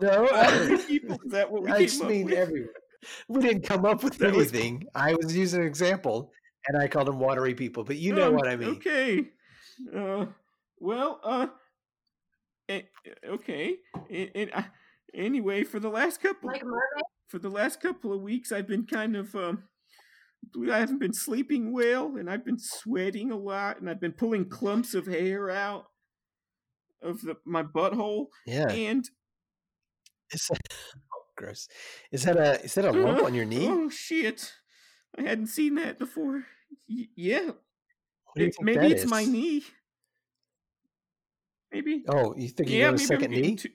No, 0.00 0.24
watery 0.24 0.78
people. 0.78 1.20
Is 1.24 1.30
that 1.30 1.50
what 1.52 1.62
we 1.62 1.70
I 1.70 1.76
came 1.78 1.86
just 1.86 2.02
up 2.02 2.08
mean 2.08 2.24
with? 2.26 2.34
everyone. 2.34 2.68
We 3.28 3.40
didn't 3.42 3.62
come 3.62 3.84
up 3.86 4.02
with 4.02 4.18
That 4.18 4.34
was- 4.34 4.52
anything. 4.52 4.86
I 4.94 5.14
was 5.14 5.36
using 5.36 5.60
an 5.60 5.66
example, 5.68 6.32
and 6.66 6.76
I 6.82 6.88
called 6.88 7.06
them 7.06 7.20
watery 7.20 7.54
people. 7.54 7.84
But 7.84 7.96
you 7.96 8.12
know 8.12 8.28
Um, 8.28 8.34
what 8.34 8.48
I 8.48 8.56
mean. 8.56 8.70
Okay. 8.70 9.28
Uh, 9.96 10.26
well, 10.80 11.20
uh, 11.22 11.46
eh, 12.68 12.82
okay. 13.24 13.76
And, 14.10 14.30
and, 14.34 14.50
uh, 14.52 14.62
anyway, 15.14 15.64
for 15.64 15.78
the 15.80 15.88
last 15.90 16.20
couple 16.20 16.50
Like 16.50 16.62
for 17.28 17.38
the 17.38 17.48
last 17.50 17.80
couple 17.80 18.12
of 18.12 18.20
weeks, 18.20 18.52
I've 18.52 18.66
been 18.68 18.86
kind 18.86 19.16
of 19.16 19.34
um, 19.34 19.64
I 20.70 20.78
haven't 20.78 20.98
been 20.98 21.14
sleeping 21.14 21.72
well, 21.72 22.16
and 22.16 22.28
I've 22.30 22.44
been 22.44 22.58
sweating 22.58 23.30
a 23.30 23.36
lot, 23.36 23.80
and 23.80 23.88
I've 23.88 24.00
been 24.00 24.12
pulling 24.12 24.48
clumps 24.48 24.94
of 24.94 25.06
hair 25.06 25.50
out 25.50 25.86
of 27.02 27.20
the 27.22 27.36
my 27.44 27.62
butthole, 27.62 28.26
Yeah, 28.46 28.70
and 28.70 29.08
is 30.32 30.46
that, 30.50 30.58
oh, 31.12 31.22
gross. 31.36 31.66
Is 32.12 32.24
that 32.24 32.36
a 32.36 32.62
is 32.62 32.74
that 32.74 32.84
a 32.84 32.92
lump 32.92 33.20
Uh, 33.20 33.24
on 33.24 33.34
your 33.34 33.44
knee? 33.46 33.68
Oh 33.70 33.88
shit! 33.88 34.52
I 35.18 35.22
hadn't 35.22 35.46
seen 35.48 35.74
that 35.76 35.98
before. 35.98 36.44
Y- 36.88 37.08
yeah, 37.16 37.46
What 37.46 37.54
do 38.36 38.42
you 38.42 38.48
it- 38.48 38.54
think 38.56 38.64
maybe 38.64 38.88
that 38.88 38.90
it's 38.92 39.06
my 39.06 39.24
knee. 39.24 39.64
Maybe. 41.72 42.04
Oh, 42.08 42.34
you 42.36 42.48
think 42.48 42.70
you 42.70 42.78
yeah, 42.78 42.90
got 42.90 42.90
a 42.90 42.92
maybe 42.92 43.02
I'm 43.02 43.06
second 43.06 43.30
knee? 43.32 43.56
too- 43.56 43.68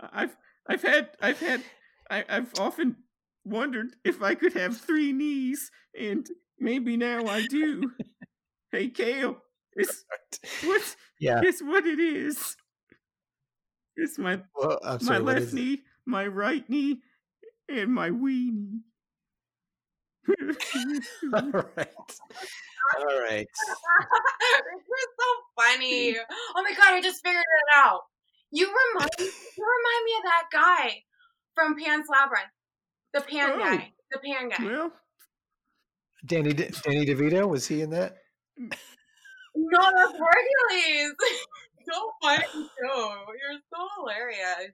I've 0.00 0.36
I've 0.68 0.82
had 0.82 1.10
I've 1.20 1.40
had 1.40 1.62
I, 2.10 2.24
I've 2.28 2.54
often 2.58 2.96
wondered 3.44 3.96
if 4.04 4.22
I 4.22 4.34
could 4.34 4.52
have 4.54 4.78
three 4.78 5.12
knees, 5.12 5.70
and 5.98 6.26
maybe 6.58 6.96
now 6.96 7.26
I 7.28 7.42
do. 7.42 7.92
hey, 8.72 8.88
Kale, 8.88 9.38
it's 9.74 10.04
what 10.64 10.96
Yeah. 11.20 11.40
it's 11.44 11.62
what 11.62 11.86
it 11.86 11.98
is. 12.00 12.56
It's 13.96 14.18
my 14.18 14.40
Well, 14.54 14.78
I'm 14.84 14.98
my 15.02 15.18
sorry. 15.18 15.20
left 15.20 15.40
is 15.40 15.52
it? 15.54 15.56
knee, 15.56 15.82
my 16.06 16.26
right 16.26 16.68
knee, 16.68 17.00
and 17.68 17.92
my 17.92 18.10
weenie. 18.10 18.80
All 21.34 21.50
right. 21.76 21.88
All 22.98 23.20
right. 23.20 23.46
You're 24.88 25.08
so 25.18 25.26
funny. 25.56 26.16
Oh 26.56 26.62
my 26.62 26.72
god, 26.74 26.94
I 26.94 27.00
just 27.00 27.22
figured 27.24 27.42
it 27.42 27.76
out. 27.78 28.00
You 28.50 28.66
remind 28.66 29.10
you 29.18 29.24
remind 29.58 30.04
me 30.04 30.12
of 30.18 30.22
that 30.24 30.44
guy 30.52 31.02
from 31.54 31.76
Pan's 31.78 32.06
Labyrinth. 32.10 32.48
The 33.12 33.20
pan 33.22 33.50
Oh. 33.54 33.58
guy. 33.58 33.92
The 34.10 34.18
pan 34.24 34.48
guy. 34.48 34.64
well, 34.64 34.92
Danny 36.24 36.52
De- 36.52 36.70
Danny 36.70 37.04
DeVito 37.06 37.48
was 37.48 37.66
he 37.66 37.82
in 37.82 37.90
that? 37.90 38.16
No, 39.60 39.78
that's 39.80 40.12
Hercules. 40.12 41.14
so 41.90 42.12
funny 42.22 42.44
too. 42.44 42.68
You're 42.86 43.58
so 43.74 43.88
hilarious. 43.98 44.72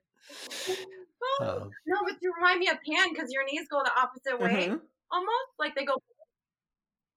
Oh, 1.41 1.45
Um, 1.63 1.71
no, 1.87 1.97
but 2.05 2.17
you 2.21 2.31
remind 2.35 2.59
me 2.59 2.67
of 2.67 2.77
Pan 2.87 3.11
because 3.11 3.31
your 3.31 3.43
knees 3.45 3.67
go 3.69 3.81
the 3.83 3.91
opposite 3.99 4.39
way, 4.39 4.67
uh-huh. 4.67 4.77
almost 5.11 5.51
like 5.57 5.73
they 5.75 5.85
go, 5.85 5.95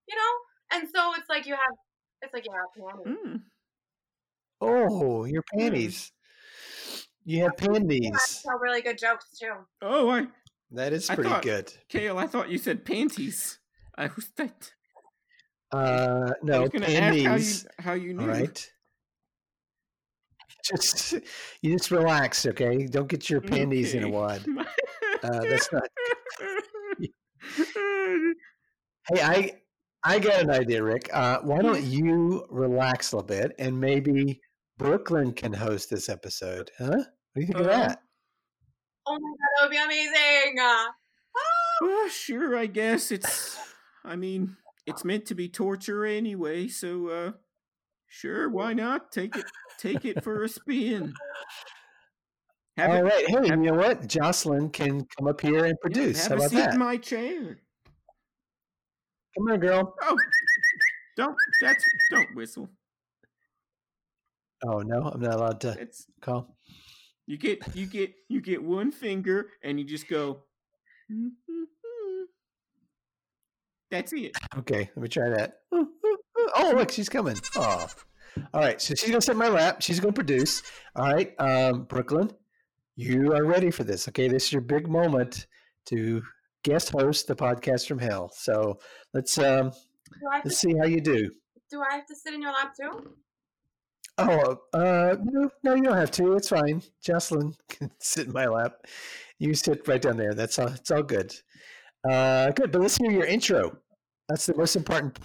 you 0.09 0.16
know. 0.16 0.79
And 0.79 0.88
so 0.88 1.12
it's 1.18 1.29
like 1.29 1.47
you 1.47 1.55
have, 1.55 1.75
it's 2.23 2.33
like 2.33 2.47
you 2.47 2.53
have 2.53 2.73
panties. 3.05 3.18
Mm. 3.23 3.42
oh, 4.62 5.25
your 5.25 5.42
Hmm. 5.53 5.59
panties. 5.61 6.11
You 7.28 7.42
have 7.42 7.52
You 7.60 7.68
panties. 7.68 8.10
guys 8.10 8.42
tell 8.42 8.58
really 8.58 8.80
good 8.80 8.96
jokes 8.96 9.36
too. 9.38 9.52
Oh, 9.82 10.08
I 10.08 10.28
That 10.70 10.94
is 10.94 11.10
I 11.10 11.14
pretty 11.14 11.28
thought- 11.28 11.42
good. 11.42 11.72
Kale, 11.90 12.16
I 12.18 12.26
thought 12.26 12.48
you 12.48 12.56
said 12.56 12.86
panties. 12.86 13.58
I 13.98 14.08
was 14.16 14.30
that. 14.36 14.72
Uh, 15.70 16.30
I 16.30 16.32
no, 16.42 16.62
was 16.62 16.70
gonna 16.70 16.86
how 16.86 17.10
you 17.12 17.22
panties. 17.28 17.66
how 17.78 17.92
you 17.92 18.14
knew. 18.14 18.22
All 18.22 18.28
right. 18.28 18.72
Just 20.64 21.12
you 21.60 21.76
just 21.76 21.90
relax, 21.90 22.46
okay? 22.46 22.86
Don't 22.86 23.08
get 23.08 23.28
your 23.28 23.42
panties 23.42 23.92
in 23.94 24.04
a 24.04 24.08
wad. 24.08 24.44
Uh, 25.20 25.40
that's 25.40 25.72
not. 25.72 25.82
Hey, 29.08 29.20
I 29.22 29.52
I 30.04 30.18
got 30.18 30.42
an 30.42 30.50
idea, 30.50 30.80
Rikk. 30.80 31.08
Uh, 31.12 31.40
why 31.42 31.58
don't 31.60 31.82
you 31.82 32.46
relax 32.50 33.12
a 33.12 33.16
little 33.16 33.26
bit 33.26 33.52
and 33.58 33.78
maybe 33.80 34.40
Brooklyn 34.78 35.32
can 35.32 35.52
host 35.52 35.90
this 35.90 36.08
episode, 36.08 36.70
huh? 36.78 37.02
What 37.38 37.46
do 37.46 37.46
you 37.46 37.53
think 37.55 37.61
of 37.61 37.66
Uh, 37.66 37.87
that? 37.88 38.03
Oh 39.07 39.12
my 39.12 39.18
god, 39.31 39.37
that 39.38 39.62
would 39.62 39.70
be 39.70 39.77
amazing. 39.77 40.59
Uh, 40.59 40.87
oh, 41.37 41.79
well, 41.83 42.09
sure. 42.09 42.57
I 42.57 42.66
guess 42.66 43.12
it's. 43.12 43.57
I 44.05 44.16
mean, 44.16 44.57
it's 44.87 45.05
meant 45.05 45.27
to 45.27 45.35
be 45.37 45.48
torture 45.48 46.05
anyway. 46.05 46.66
So, 46.68 47.09
uh, 47.09 47.33
sure. 48.09 48.48
Why 48.51 48.72
not 48.74 49.12
take 49.12 49.37
it? 49.37 49.44
Take 49.79 50.05
it 50.05 50.24
for 50.24 50.42
a 50.42 50.48
spin. 50.48 51.14
Have 52.77 52.90
All 52.90 52.96
it- 52.96 53.03
right. 53.03 53.29
Hey, 53.29 53.46
you 53.46 53.57
know 53.57 53.74
what? 53.74 54.09
Jocelyn 54.09 54.70
can 54.70 55.05
come 55.16 55.29
up 55.29 55.40
here 55.40 55.64
and 55.64 55.68
yeah, 55.68 55.81
produce. 55.81 56.27
have 56.27 56.31
How 56.31 56.35
a 56.35 56.38
about 56.38 56.51
seat 56.51 56.57
that? 56.57 56.72
in 56.74 56.79
my 56.81 56.96
chair. 56.96 57.59
Come 59.37 59.53
on, 59.53 59.61
girl. 59.61 59.94
Oh, 60.03 60.16
don't. 61.16 61.37
That's 61.61 61.85
don't 62.11 62.35
whistle. 62.35 62.68
Oh 64.66 64.81
no, 64.81 65.03
I'm 65.14 65.20
not 65.20 65.35
allowed 65.35 65.61
to 65.61 65.77
It's 65.81 66.05
call. 66.20 66.57
You 67.28 67.36
get 67.36 67.60
you 67.76 67.86
get 67.86 68.14
you 68.28 68.40
get 68.40 68.62
one 68.62 68.90
finger 68.90 69.48
and 69.62 69.78
you 69.78 69.84
just 69.84 70.08
go. 70.08 70.44
That's 73.90 74.12
it. 74.12 74.32
Okay, 74.56 74.90
let 74.96 75.02
me 75.02 75.08
try 75.08 75.28
that. 75.28 75.58
Oh, 76.54 76.72
look, 76.74 76.90
she's 76.90 77.10
coming. 77.10 77.36
Oh, 77.56 77.86
all 78.54 78.60
right. 78.60 78.80
So 78.80 78.94
she's 78.94 79.10
gonna 79.10 79.20
sit 79.20 79.32
in 79.32 79.38
my 79.38 79.48
lap. 79.48 79.82
She's 79.82 80.00
gonna 80.00 80.14
produce. 80.14 80.62
All 80.96 81.12
right, 81.12 81.34
um, 81.38 81.82
Brooklyn, 81.82 82.30
you 82.96 83.34
are 83.34 83.44
ready 83.44 83.70
for 83.70 83.84
this. 83.84 84.08
Okay, 84.08 84.28
this 84.28 84.46
is 84.46 84.52
your 84.52 84.62
big 84.62 84.88
moment 84.88 85.46
to 85.86 86.22
guest 86.62 86.90
host 86.90 87.26
the 87.26 87.36
podcast 87.36 87.86
from 87.86 87.98
hell. 87.98 88.30
So 88.32 88.78
let's 89.12 89.36
um, 89.36 89.70
do, 89.70 90.28
I 90.32 90.40
to, 90.40 90.48
let's 90.48 90.58
see 90.58 90.74
how 90.78 90.86
you 90.86 91.02
do. 91.02 91.30
do 91.70 91.82
I 91.82 91.96
have 91.96 92.06
to 92.06 92.16
sit 92.16 92.32
in 92.32 92.40
your 92.40 92.52
lap 92.52 92.72
too? 92.80 93.12
Oh, 94.18 94.59
uh, 94.72 95.16
no, 95.22 95.48
no, 95.62 95.74
you 95.74 95.83
don't 95.85 95.96
have 95.96 96.11
to. 96.12 96.35
It's 96.35 96.48
fine. 96.48 96.83
Jocelyn 97.02 97.54
can 97.68 97.90
sit 98.00 98.26
in 98.26 98.33
my 98.33 98.46
lap. 98.46 98.85
You 99.38 99.54
sit 99.54 99.87
right 99.87 100.02
down 100.02 100.16
there. 100.16 100.35
That's 100.35 100.59
all. 100.59 100.68
It's 100.68 100.90
all 100.90 101.04
good. 101.04 101.33
Uh, 102.09 102.50
good. 102.50 102.72
But 102.72 102.81
let's 102.81 102.96
hear 102.96 103.12
your 103.12 103.26
intro. 103.26 103.78
That's 104.28 104.46
the 104.46 104.57
most 104.57 104.74
important 104.74 105.18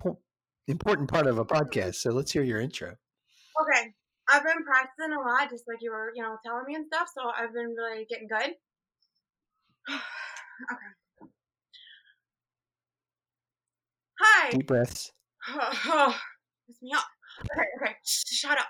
important 0.68 1.10
part 1.10 1.26
of 1.26 1.40
a 1.40 1.46
podcast. 1.46 1.96
So 1.96 2.12
let's 2.12 2.32
hear 2.32 2.44
your 2.44 2.62
intro. 2.62 2.96
Okay. 3.62 3.94
I've 4.30 4.44
been 4.44 4.64
practicing 4.64 5.14
a 5.14 5.20
lot, 5.20 5.50
just 5.50 5.68
like 5.68 5.80
you 5.82 5.92
were, 5.92 6.14
you 6.16 6.22
know, 6.22 6.38
telling 6.46 6.66
me 6.68 6.76
and 6.76 6.86
stuff. 6.86 7.10
So 7.18 7.24
I've 7.36 7.54
been 7.54 7.76
really 7.76 8.06
getting 8.06 8.28
good. 8.28 8.54
okay. 9.90 11.30
Hi. 14.20 14.52
Deep 14.52 14.68
breaths. 14.68 15.12
Oh, 15.50 16.16
piss 16.68 16.78
me 16.82 16.92
off. 16.96 17.06
Okay, 17.52 17.68
okay. 17.82 17.96
Shut 18.06 18.58
up. 18.58 18.68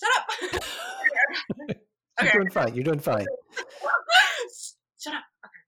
Shut 0.00 0.10
up. 0.16 1.76
You're 2.22 2.32
doing 2.32 2.50
fine. 2.50 2.74
You're 2.74 2.84
doing 2.84 3.00
fine. 3.00 3.26
Shut 5.00 5.14
up. 5.14 5.24
Okay. 5.44 5.64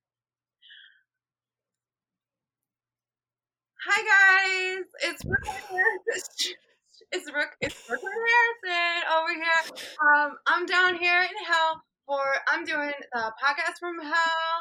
Hi 3.85 4.01
guys, 4.13 4.85
it's 5.03 5.25
Brooklyn 5.25 5.57
It's 7.13 7.31
Rook. 7.35 7.51
It's 7.61 7.87
Brooklyn 7.87 8.13
Harrison 8.13 9.03
over 9.19 9.35
here. 9.35 9.77
Um, 10.01 10.39
I'm 10.47 10.65
down 10.65 10.97
here 10.97 11.21
in 11.21 11.45
hell 11.47 11.83
for. 12.07 12.23
I'm 12.51 12.65
doing 12.65 12.93
the 13.13 13.33
podcast 13.43 13.79
from 13.81 13.99
hell, 14.01 14.55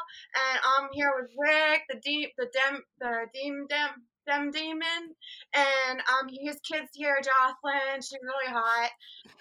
and 0.50 0.60
I'm 0.76 0.88
here 0.92 1.12
with 1.18 1.30
Rikk, 1.38 1.80
the 1.88 1.98
deep, 2.04 2.32
the 2.36 2.50
dem, 2.52 2.82
the 2.98 3.26
dem 3.32 3.66
dem 3.70 3.90
dem 4.26 4.50
demon, 4.50 5.14
and 5.54 6.00
um, 6.00 6.28
his 6.28 6.58
kids 6.60 6.90
here, 6.94 7.20
Jocelyn. 7.22 8.00
She's 8.00 8.18
really 8.22 8.52
hot, 8.52 8.90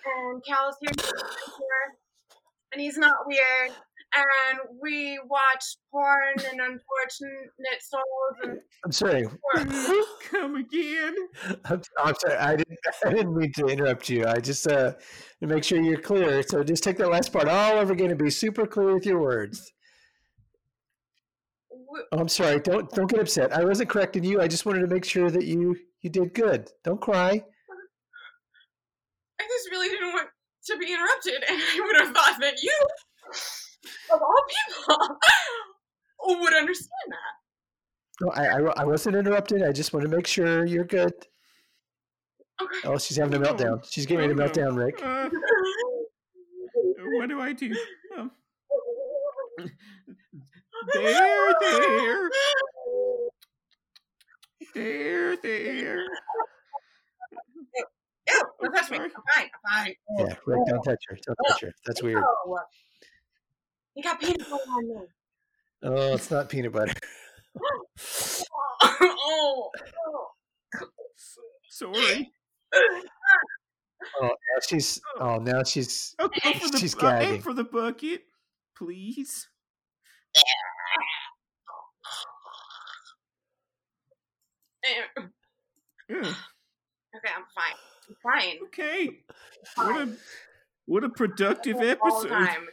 and 0.05 0.43
Cal's 0.45 0.75
here, 0.81 0.91
here, 0.97 1.97
and 2.73 2.81
he's 2.81 2.97
not 2.97 3.15
weird. 3.25 3.71
And 4.13 4.59
we 4.81 5.17
watch 5.29 5.77
porn 5.89 6.33
and 6.51 6.59
unfortunate 6.59 7.81
souls 7.81 8.03
and 8.43 8.59
I'm 8.83 8.91
sorry. 8.91 9.25
Come 10.29 10.55
again. 10.55 11.15
I'm, 11.63 11.81
I'm 11.97 12.15
sorry. 12.19 12.35
I 12.37 12.55
didn't. 12.57 12.77
I 13.05 13.13
didn't 13.13 13.37
mean 13.37 13.53
to 13.53 13.67
interrupt 13.67 14.09
you. 14.09 14.25
I 14.25 14.39
just 14.39 14.67
uh 14.67 14.93
to 15.39 15.47
make 15.47 15.63
sure 15.63 15.81
you're 15.81 16.01
clear. 16.01 16.43
So 16.43 16.61
just 16.61 16.83
take 16.83 16.97
that 16.97 17.09
last 17.09 17.31
part 17.31 17.47
all 17.47 17.77
over 17.77 17.93
again 17.93 18.09
and 18.09 18.19
be 18.19 18.29
super 18.29 18.65
clear 18.65 18.93
with 18.93 19.05
your 19.05 19.21
words. 19.21 19.71
We- 21.91 21.99
Oh, 22.11 22.19
I'm 22.19 22.27
sorry. 22.29 22.59
Don't 22.59 22.89
don't 22.91 23.09
get 23.09 23.19
upset. 23.19 23.51
I 23.53 23.63
wasn't 23.63 23.89
correcting 23.89 24.23
you. 24.23 24.41
I 24.41 24.47
just 24.47 24.65
wanted 24.65 24.79
to 24.81 24.87
make 24.87 25.05
sure 25.05 25.29
that 25.29 25.43
you 25.45 25.75
you 26.01 26.09
did 26.09 26.33
good. 26.33 26.69
Don't 26.83 27.01
cry. 27.01 27.43
I 29.39 29.43
just 29.43 29.69
really 29.71 29.89
didn't 29.89 30.13
want 30.13 30.29
to 30.67 30.77
be 30.77 30.91
interrupted, 30.93 31.43
and 31.49 31.59
I 31.61 31.79
would 31.85 31.97
have 32.05 32.15
thought 32.15 32.37
that 32.39 32.61
you, 32.61 32.77
of 34.13 34.21
all 34.21 34.43
people, 34.85 35.17
would 36.41 36.53
understand 36.53 36.89
that. 37.09 37.33
No, 38.21 38.31
I, 38.31 38.45
I 38.45 38.59
I 38.81 38.85
wasn't 38.85 39.15
interrupted. 39.15 39.63
I 39.63 39.71
just 39.71 39.93
want 39.93 40.03
to 40.09 40.15
make 40.15 40.27
sure 40.27 40.65
you're 40.65 40.85
good. 40.85 41.13
Okay. 42.61 42.81
Oh, 42.85 42.97
she's 42.99 43.17
having 43.17 43.33
a 43.43 43.49
Oh, 43.49 43.53
meltdown. 43.53 43.83
She's 43.91 44.05
getting 44.05 44.19
ready 44.19 44.35
to 44.35 44.39
oh, 44.39 44.43
melt 44.45 44.55
no. 44.55 44.63
down, 44.65 44.75
Rikk. 44.75 45.01
Uh, 45.01 45.29
what 47.17 47.27
do 47.29 47.41
I 47.41 47.53
do? 47.53 47.75
Um, 48.17 48.31
there, 50.93 51.53
there, 51.61 52.29
there, 54.73 55.37
there. 55.37 56.03
Ew, 58.27 58.43
don't 58.61 58.73
touch 58.73 58.91
me. 58.91 58.97
I'm 58.99 59.09
fine. 59.09 59.49
I'm 59.65 59.85
fine. 59.85 59.95
Yeah, 60.17 60.35
Rikk, 60.47 60.67
don't 60.67 60.83
touch 60.83 61.03
her. 61.09 61.17
Don't 61.25 61.37
touch 61.47 61.61
her. 61.61 61.73
That's 61.85 62.01
weird. 62.03 62.23
Ew. 62.45 62.57
You 63.95 64.03
got 64.03 64.19
peanut 64.19 64.39
butter 64.49 64.63
on 64.69 64.87
me. 64.87 64.95
Oh, 65.83 66.13
it's 66.13 66.31
not 66.31 66.47
peanut 66.49 66.71
butter. 66.71 66.93
oh. 67.61 68.43
oh. 69.01 69.69
Sorry. 71.69 72.31
Oh, 74.21 74.27
now 74.27 74.59
she's. 74.67 75.01
Oh, 75.19 75.37
now 75.37 75.63
she's. 75.63 76.15
I'll 76.19 76.27
go 76.29 76.53
for 76.59 76.69
the, 76.69 76.77
She's 76.77 76.95
I'll 76.95 77.01
gagging. 77.01 77.41
for 77.41 77.53
the 77.53 77.63
bucket, 77.63 78.23
please. 78.75 79.47
Yeah. 80.35 80.43
Mm. 86.11 86.35
Okay, 87.13 87.27
I'm 87.35 87.43
fine. 87.53 87.75
I'm 88.07 88.15
fine. 88.23 88.57
Okay. 88.67 89.09
What 89.75 90.01
a 90.01 90.15
what 90.85 91.03
a 91.03 91.09
productive 91.09 91.75
episode. 91.81 92.29
time. 92.29 92.67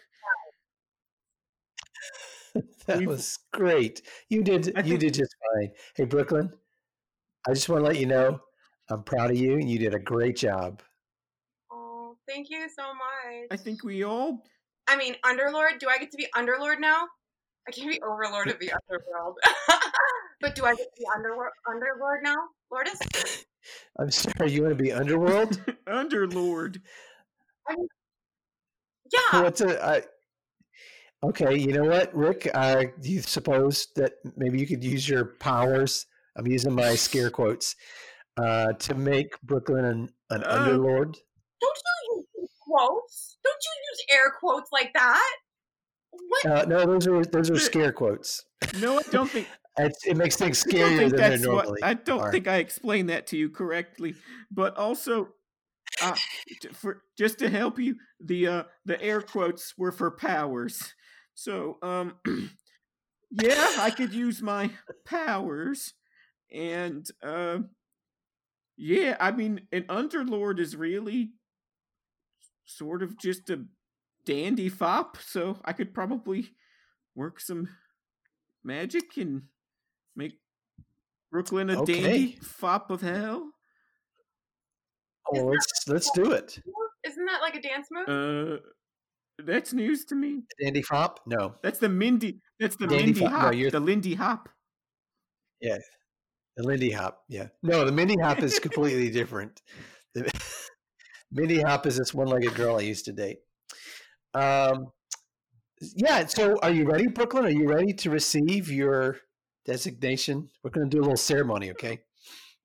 That 2.87 2.99
We've- 2.99 3.07
was 3.09 3.39
great. 3.53 4.03
You 4.31 4.43
did. 4.45 4.73
I 4.77 4.81
You 4.83 4.91
think- 4.91 5.01
did 5.01 5.15
just 5.15 5.35
fine. 5.55 5.71
Hey, 5.97 6.05
Brooklyn. 6.05 6.53
I 7.49 7.53
just 7.55 7.69
want 7.69 7.83
to 7.83 7.87
let 7.89 7.99
you 7.99 8.07
know 8.07 8.41
I'm 8.91 9.03
proud 9.03 9.31
of 9.33 9.37
you, 9.37 9.55
and 9.55 9.69
you 9.69 9.79
did 9.79 9.93
a 9.95 9.99
great 9.99 10.37
job. 10.37 10.81
Oh, 11.73 12.17
thank 12.29 12.49
you 12.51 12.69
so 12.69 12.87
much. 12.95 13.49
I 13.51 13.57
think 13.57 13.83
we 13.85 14.05
all 14.05 14.45
I 14.87 14.97
mean, 14.97 15.17
Underlord. 15.25 15.81
Do 15.81 15.89
I 15.89 15.99
get 15.99 16.11
to 16.13 16.17
be 16.17 16.29
Underlord 16.37 16.79
now? 16.81 17.09
I 17.69 17.71
can't 17.71 17.91
be 17.91 18.01
Overlord 18.01 18.49
of 18.49 18.59
the 18.59 18.73
Underworld. 18.91 19.37
but 20.41 20.55
do 20.55 20.65
I 20.65 20.75
get 20.75 20.87
to 20.95 20.99
be 20.99 21.07
Underworld 21.15 21.53
Underlord 21.69 22.23
now, 22.23 22.37
Lordess? 22.73 23.45
I'm 23.99 24.11
sorry. 24.11 24.51
You 24.53 24.63
want 24.63 24.79
to 24.79 24.83
be 24.83 24.93
underworld? 24.93 25.61
Underlord. 25.87 26.81
Yeah. 29.13 29.43
What's 29.43 29.61
a? 29.61 29.85
I, 29.85 30.03
okay. 31.27 31.59
You 31.59 31.73
know 31.75 31.85
what, 31.85 32.15
Rikk? 32.15 32.49
Uh, 32.55 32.85
do 33.01 33.11
you 33.11 33.21
suppose 33.21 33.89
that 33.97 34.13
maybe 34.37 34.59
you 34.59 34.67
could 34.67 34.83
use 34.83 35.07
your 35.07 35.35
powers? 35.39 36.07
I'm 36.37 36.47
using 36.47 36.73
my 36.75 36.95
scare 36.95 37.31
quotes 37.31 37.77
uh, 38.39 38.73
to 38.73 38.95
make 38.95 39.39
Brooklyn 39.43 39.85
an, 39.85 40.09
an 40.31 40.45
Uh, 40.45 40.59
underlord. 40.59 41.17
Don't 41.61 41.79
you 42.09 42.25
use 42.39 42.51
quotes? 42.67 43.37
Don't 43.45 43.59
you 43.65 43.91
use 43.91 44.19
air 44.19 44.33
quotes 44.41 44.71
like 44.73 44.93
that? 44.95 45.35
What? 46.27 46.47
Uh, 46.47 46.65
no, 46.67 46.87
those 46.87 47.07
are 47.07 47.25
those 47.25 47.51
are 47.51 47.59
scare 47.59 47.93
quotes. 47.93 48.45
No, 48.81 48.99
I 48.99 49.03
don't 49.11 49.31
think 49.31 49.49
It's, 49.79 50.07
it 50.07 50.17
makes 50.17 50.37
things 50.37 50.63
scarier 50.65 51.11
than 51.11 51.31
they 51.31 51.39
normally. 51.39 51.81
what 51.81 51.85
I 51.85 51.95
don't 51.95 52.21
are. 52.21 52.33
think 52.33 52.49
I 52.49 52.57
explained 52.57 53.11
that 53.11 53.29
to 53.29 53.37
you 53.37 53.49
correctly. 53.49 54.15
But 54.51 54.77
also 54.77 55.29
uh, 56.03 56.17
for 56.73 57.03
just 57.17 57.39
to 57.39 57.49
help 57.49 57.79
you, 57.79 57.97
the 58.21 58.47
uh 58.47 58.63
the 58.85 59.01
air 59.01 59.21
quotes 59.23 59.75
were 59.79 59.93
for 59.93 60.11
powers. 60.11 60.95
So 61.35 61.79
um 61.83 62.17
yeah, 63.31 63.77
I 63.79 63.91
could 63.91 64.13
use 64.13 64.43
my 64.43 64.71
powers 65.05 65.95
and 66.53 67.07
uh 67.23 67.59
yeah, 68.77 69.17
I 69.21 69.31
mean 69.31 69.63
an 69.73 69.85
underlord 69.85 70.59
is 70.59 70.77
really 70.77 71.33
sort 72.65 73.03
of 73.03 73.19
just 73.19 73.49
a 73.51 73.65
dandy 74.29 74.69
fop, 74.69 75.17
so 75.25 75.57
I 75.65 75.73
could 75.73 75.95
probably 75.95 76.51
work 77.15 77.41
some 77.41 77.69
magic 78.63 79.17
and 79.17 79.45
make 80.15 80.35
Brooklyn 81.33 81.71
a 81.71 81.85
dandy 81.87 82.39
fop 82.43 82.91
of 82.91 83.01
hell. 83.01 83.51
Oh, 85.35 85.45
let's 85.45 85.67
let's 85.89 86.11
do 86.13 86.33
it. 86.33 86.59
Isn't 87.07 87.25
that 87.25 87.41
like 87.41 87.55
a 87.55 87.63
dance 87.63 87.89
move? 87.91 88.09
Uh, 88.09 88.61
that's 89.45 89.73
news 89.73 90.05
to 90.07 90.15
me. 90.15 90.43
Dandy 90.63 90.83
Fop? 90.83 91.21
No, 91.27 91.55
That's 91.63 91.79
the 91.79 91.89
Mindy. 91.89 92.41
That's 92.61 92.77
the 92.77 92.87
Dandy 92.87 93.05
Mindy 93.07 93.21
Fop- 93.21 93.31
no, 93.33 93.39
Hop. 93.39 93.55
you're- 93.55 93.71
the 93.71 93.81
Lindy 93.81 94.15
Hop. 94.15 94.49
Yeah, 95.61 95.79
the 96.57 96.65
Lindy 96.65 96.91
Hop. 96.91 97.23
Yeah, 97.29 97.49
no, 97.63 97.85
the 97.85 97.93
Mindy 97.93 98.17
Hop 98.23 98.43
is 98.43 98.59
completely 98.59 99.11
different. 99.21 99.63
The, 100.15 100.31
Mindy 101.31 101.61
Hop 101.61 101.87
is 101.87 101.99
this 101.99 102.15
one-legged 102.15 102.55
girl 102.55 102.79
I 102.79 102.81
used 102.81 103.05
to 103.05 103.13
date. 103.13 103.39
Um, 104.35 104.93
yeah. 105.81 106.27
So, 106.27 106.59
are 106.63 106.71
you 106.71 106.85
ready, 106.85 107.07
Brooklyn? 107.07 107.45
Are 107.45 107.51
you 107.51 107.69
ready 107.69 107.93
to 107.95 108.11
receive 108.11 108.71
your 108.71 109.19
designation? 109.65 110.49
We're 110.63 110.71
going 110.71 110.89
to 110.91 110.97
do 110.97 111.01
a 111.01 111.05
little 111.05 111.17
ceremony, 111.17 111.71
okay? 111.73 112.01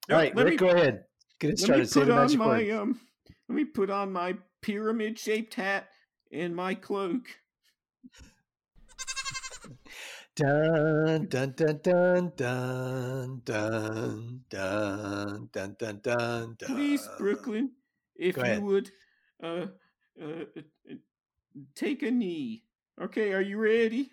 All 0.10 0.18
right, 0.18 0.36
let 0.36 0.46
Rikk, 0.48 0.50
me- 0.52 0.58
go 0.58 0.70
ahead. 0.70 1.04
Get 1.40 1.52
it 1.52 1.60
Let 1.62 1.80
me 1.80 1.86
started. 1.86 1.90
Say 1.90 2.00
put 2.02 2.06
the 2.08 2.14
on 2.14 2.20
magic 2.22 2.40
my 2.40 2.48
word. 2.48 2.70
um. 2.72 3.00
Let 3.50 3.56
me 3.56 3.66
put 3.66 3.90
on 3.90 4.12
my 4.14 4.36
pyramid-shaped 4.62 5.54
hat 5.56 5.90
and 6.32 6.56
my 6.56 6.74
cloak. 6.76 7.28
Dun 10.36 11.28
dun 11.28 11.54
dun 11.56 11.80
dun 11.84 12.32
dun 12.36 13.42
dun 13.46 14.42
dun 14.50 15.50
dun 15.52 15.76
dun 15.78 16.00
dun. 16.02 16.56
Please. 16.66 17.08
Brooklyn, 17.20 17.72
if 18.16 18.36
you 18.38 18.62
would, 18.62 18.90
uh, 19.44 19.68
uh, 20.20 20.26
uh, 20.26 20.96
take 21.76 22.02
a 22.04 22.12
knee. 22.12 22.64
Okay, 23.02 23.34
are 23.34 23.42
you 23.42 23.58
ready? 23.58 24.12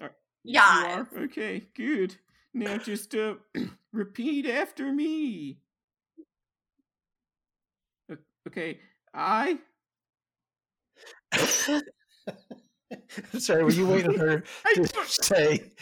Are- 0.00 0.16
you 0.44 0.54
Yeah. 0.54 1.06
are? 1.14 1.22
Okay, 1.24 1.60
good. 1.74 2.16
Now 2.54 2.76
just 2.78 3.14
uh, 3.14 3.36
repeat 3.92 4.46
after 4.46 4.92
me. 4.92 5.60
Okay, 8.46 8.80
I. 9.12 9.58
I'm 11.32 11.80
sorry, 13.38 13.64
were 13.64 13.70
you 13.70 13.86
waiting 13.86 14.12
on 14.20 14.28
her 14.28 14.44
I 14.64 14.74
to 14.74 14.82
don't, 14.84 15.08
say? 15.22 15.72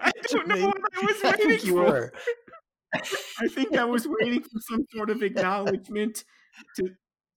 I 0.00 0.12
don't 0.30 0.48
know 0.48 0.66
what 0.66 0.80
I 0.96 1.06
was 1.06 1.24
I 1.24 1.30
waiting 1.32 1.48
think 1.48 1.64
you 1.64 1.72
for. 1.74 1.84
were. 1.84 2.12
I 3.40 3.48
think 3.48 3.76
I 3.76 3.84
was 3.84 4.06
waiting 4.08 4.42
for 4.42 4.60
some 4.60 4.86
sort 4.94 5.10
of 5.10 5.22
acknowledgement 5.22 6.24
to 6.76 6.90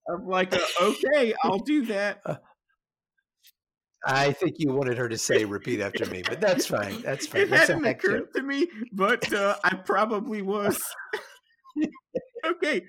of 0.10 0.26
like 0.26 0.54
okay, 0.82 1.34
I'll 1.44 1.60
do 1.60 1.86
that. 1.88 2.22
I 4.06 4.32
think 4.32 4.56
you 4.58 4.74
wanted 4.74 4.98
her 4.98 5.08
to 5.08 5.18
say 5.18 5.46
"repeat 5.46 5.80
after 5.80 6.06
me," 6.08 6.24
but 6.28 6.42
that's 6.42 6.66
fine. 6.66 7.02
That's 7.02 7.28
fine. 7.28 7.44
It 7.44 7.50
That's 7.52 7.70
a 7.70 7.74
hadn't 7.74 7.86
hack 7.86 8.04
occurred 8.04 8.34
to 8.36 8.42
me, 8.42 8.68
but 8.92 9.32
uh, 9.32 9.58
I 9.64 9.76
probably 9.76 10.42
was. 10.42 10.82
okay. 12.46 12.82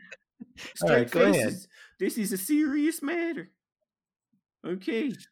All 0.82 0.88
right, 0.88 1.08
Straight 1.08 1.10
go 1.10 1.30
ahead. 1.30 1.54
This 1.98 2.16
is 2.16 2.32
a 2.32 2.38
serious 2.38 3.02
matter. 3.02 3.50
Okay. 4.66 5.12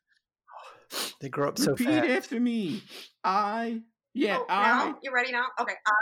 They 1.21 1.29
grow 1.29 1.47
up 1.47 1.57
so 1.57 1.77
fast. 1.77 1.89
Repeat 1.89 2.11
after 2.11 2.41
me. 2.41 2.83
I 3.23 3.83
Yeah, 4.13 4.39
oh, 4.41 4.47
I, 4.49 4.63
now? 4.67 4.99
You 5.05 5.13
ready 5.15 5.31
now? 5.31 5.45
Okay. 5.61 5.75
I, 5.87 5.93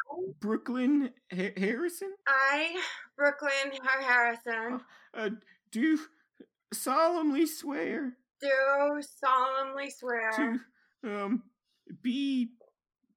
Brooklyn 0.40 1.10
ha- 1.30 1.52
Harrison, 1.58 2.14
I 2.26 2.80
Brooklyn 3.14 3.72
Har- 3.82 4.00
Harrison, 4.00 4.80
uh, 5.12 5.28
do 5.70 5.98
solemnly 6.72 7.46
swear 7.46 8.12
do 8.40 9.02
solemnly 9.22 9.90
swear 9.90 10.30
to 10.32 10.60
um 11.04 11.42
be 12.02 12.50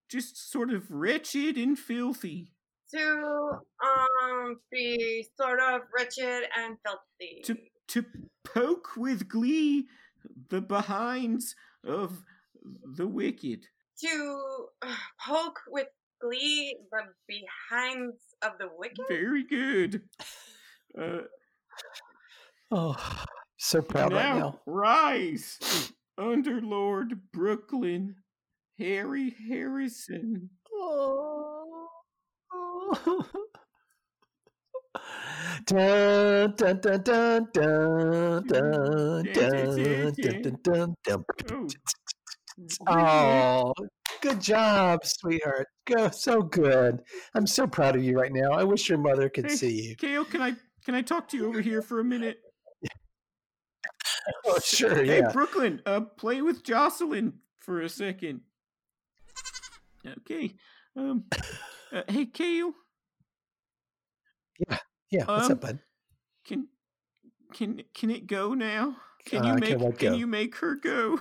just 0.09 0.51
sort 0.51 0.71
of 0.71 0.89
wretched 0.89 1.57
and 1.57 1.77
filthy 1.77 2.53
to 2.91 3.59
um 3.83 4.57
be 4.71 5.25
sort 5.39 5.59
of 5.59 5.81
wretched 5.97 6.43
and 6.57 6.77
filthy. 6.85 7.41
to 7.43 7.57
to 7.87 8.05
poke 8.43 8.89
with 8.97 9.27
glee 9.27 9.87
the 10.49 10.61
behinds 10.61 11.55
of 11.85 12.23
the 12.95 13.07
wicked 13.07 13.65
to 13.99 14.67
uh, 14.81 14.95
poke 15.19 15.59
with 15.67 15.87
glee 16.21 16.75
the 16.91 17.01
behinds 17.27 18.17
of 18.41 18.51
the 18.59 18.67
wicked. 18.77 19.05
very 19.07 19.43
good 19.43 20.01
uh 20.99 21.21
Oh, 22.71 23.23
so 23.57 23.81
proud 23.81 24.13
right 24.13 24.23
now 24.23 24.39
now. 24.39 24.59
rise 24.65 25.59
underlord 26.19 27.19
brooklyn 27.33 28.15
harry 28.79 29.35
harrison 29.49 30.49
Oh. 30.73 31.87
Dun, 35.65 36.53
dun, 36.55 36.79
dun, 36.81 37.03
dun, 37.03 37.47
dun, 37.53 38.43
dun, 38.47 39.23
dun, 39.23 39.25
dun, 39.33 40.13
dun, 40.15 40.51
dun, 40.63 40.95
dun. 41.03 41.67
oh 42.87 42.87
Oh, 42.87 43.73
good 44.21 44.41
job, 44.41 45.05
sweetheart. 45.05 45.67
Go 45.85 46.09
so 46.09 46.41
good. 46.41 47.01
I'm 47.35 47.47
so 47.47 47.67
proud 47.67 47.95
of 47.95 48.03
you 48.03 48.17
right 48.17 48.33
now. 48.33 48.51
I 48.51 48.63
wish 48.63 48.89
your 48.89 48.97
mother 48.97 49.29
could 49.29 49.49
Hey, 49.49 49.55
see 49.55 49.81
you. 49.89 49.95
Kale, 49.95 50.25
can 50.25 50.41
I 50.41 50.55
can 50.85 50.95
I 50.95 51.01
talk 51.01 51.27
to 51.29 51.37
you 51.37 51.47
over 51.47 51.61
here 51.61 51.81
for 51.81 51.99
a 51.99 52.03
minute? 52.03 52.39
Oh, 54.45 54.59
sure, 54.63 55.03
Hey, 55.03 55.19
yeah. 55.19 55.31
Brooklyn, 55.31 55.81
uh, 55.85 56.01
play 56.01 56.41
with 56.41 56.63
Jocelyn 56.63 57.33
for 57.59 57.81
a 57.81 57.89
second. 57.89 58.41
Okay. 60.19 60.55
Um. 60.95 61.25
uh, 61.91 62.03
hey, 62.07 62.25
Kale, 62.25 62.73
Yeah, 64.67 64.77
Yeah. 65.09 65.25
what's 65.25 65.47
um, 65.47 65.51
up, 65.53 65.61
bud? 65.61 65.79
can 66.45 66.67
can 67.53 67.83
can 67.93 68.09
it 68.09 68.27
go 68.27 68.53
now? 68.53 68.97
Can 69.25 69.43
Uh, 69.43 69.47
you 69.47 69.51
can 69.53 69.59
make 69.59 69.79
what 69.79 69.97
can 69.99 70.13
you 70.15 70.27
make 70.27 70.55
her 70.57 70.75
go? 70.75 71.19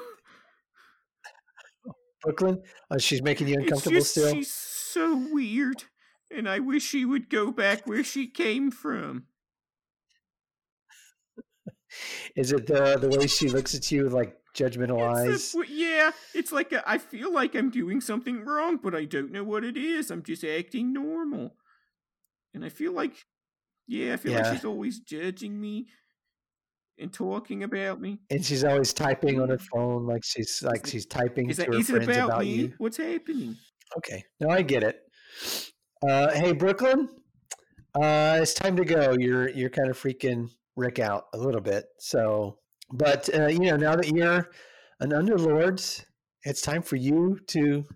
Brooklyn? 2.22 2.62
Oh, 2.90 2.98
she's 2.98 3.22
making 3.22 3.48
you 3.48 3.56
uncomfortable 3.58 3.96
just 3.98 4.10
still? 4.12 4.32
she's 4.32 4.52
so 4.52 5.16
weird, 5.32 5.84
and 6.30 6.48
I 6.48 6.58
wish 6.58 6.82
she 6.84 7.04
would 7.04 7.30
go 7.30 7.50
back 7.50 7.86
where 7.86 8.04
she 8.04 8.26
came 8.26 8.70
from. 8.70 9.26
Is 12.36 12.52
it 12.52 12.66
the 12.66 12.96
the 12.98 13.08
way 13.08 13.26
she 13.26 13.48
looks 13.48 13.74
at 13.74 13.90
you 13.90 14.04
with 14.04 14.12
like 14.12 14.36
judgmental 14.54 14.98
It's 15.26 15.54
eyes? 15.54 15.62
a- 15.68 15.72
yeah, 15.72 16.10
it's 16.34 16.52
like 16.52 16.72
a, 16.72 16.88
I 16.88 16.98
feel 16.98 17.32
like 17.32 17.54
I'm 17.54 17.70
doing 17.70 18.00
something 18.00 18.44
wrong, 18.44 18.78
but 18.82 18.94
I 18.94 19.04
don't 19.04 19.32
know 19.32 19.44
what 19.44 19.64
it 19.64 19.76
is. 19.76 20.10
I'm 20.10 20.22
just 20.22 20.44
acting 20.44 20.92
normal, 20.92 21.54
and 22.54 22.64
I 22.64 22.68
feel 22.68 22.92
like, 22.92 23.26
yeah, 23.86 24.14
I 24.14 24.16
feel 24.16 24.32
like 24.34 24.52
she's 24.52 24.64
always 24.64 25.00
judging 25.00 25.60
me 25.60 25.86
and 26.98 27.12
talking 27.12 27.62
about 27.62 28.00
me. 28.00 28.18
And 28.30 28.44
she's 28.44 28.62
always 28.64 28.92
typing 28.92 29.40
on 29.40 29.48
her 29.48 29.58
phone 29.58 30.06
like 30.06 30.22
she's 30.24 30.62
like 30.62 30.80
it- 30.84 30.90
she's 30.90 31.06
typing 31.06 31.48
Is 31.50 31.56
to 31.56 31.62
that 31.62 31.72
her 31.74 31.78
is 31.80 31.90
it 31.90 31.92
friends 32.04 32.08
about, 32.10 32.28
about 32.28 32.40
me? 32.42 32.48
you. 32.54 32.72
What's 32.78 32.96
happening? 32.98 33.56
Okay, 33.98 34.22
now 34.40 34.50
I 34.50 34.62
get 34.62 34.82
it. 34.84 35.00
Uh, 36.06 36.30
hey, 36.32 36.52
Brooklyn, 36.52 37.08
uh, 38.00 38.38
it's 38.40 38.54
time 38.54 38.76
to 38.76 38.84
go. 38.84 39.16
You're 39.18 39.48
you're 39.50 39.70
kind 39.70 39.90
of 39.90 39.98
freaking 39.98 40.50
Rikk 40.80 40.98
out 40.98 41.26
a 41.34 41.38
little 41.38 41.60
bit. 41.60 41.86
So, 41.98 42.58
but 42.92 43.28
uh, 43.34 43.48
you 43.48 43.60
know, 43.60 43.76
now 43.76 43.96
that 43.96 44.08
you're 44.08 44.50
an 45.00 45.10
underlord, 45.10 46.04
it's 46.44 46.62
time 46.62 46.82
for 46.82 46.96
you 46.96 47.38
to 47.48 47.86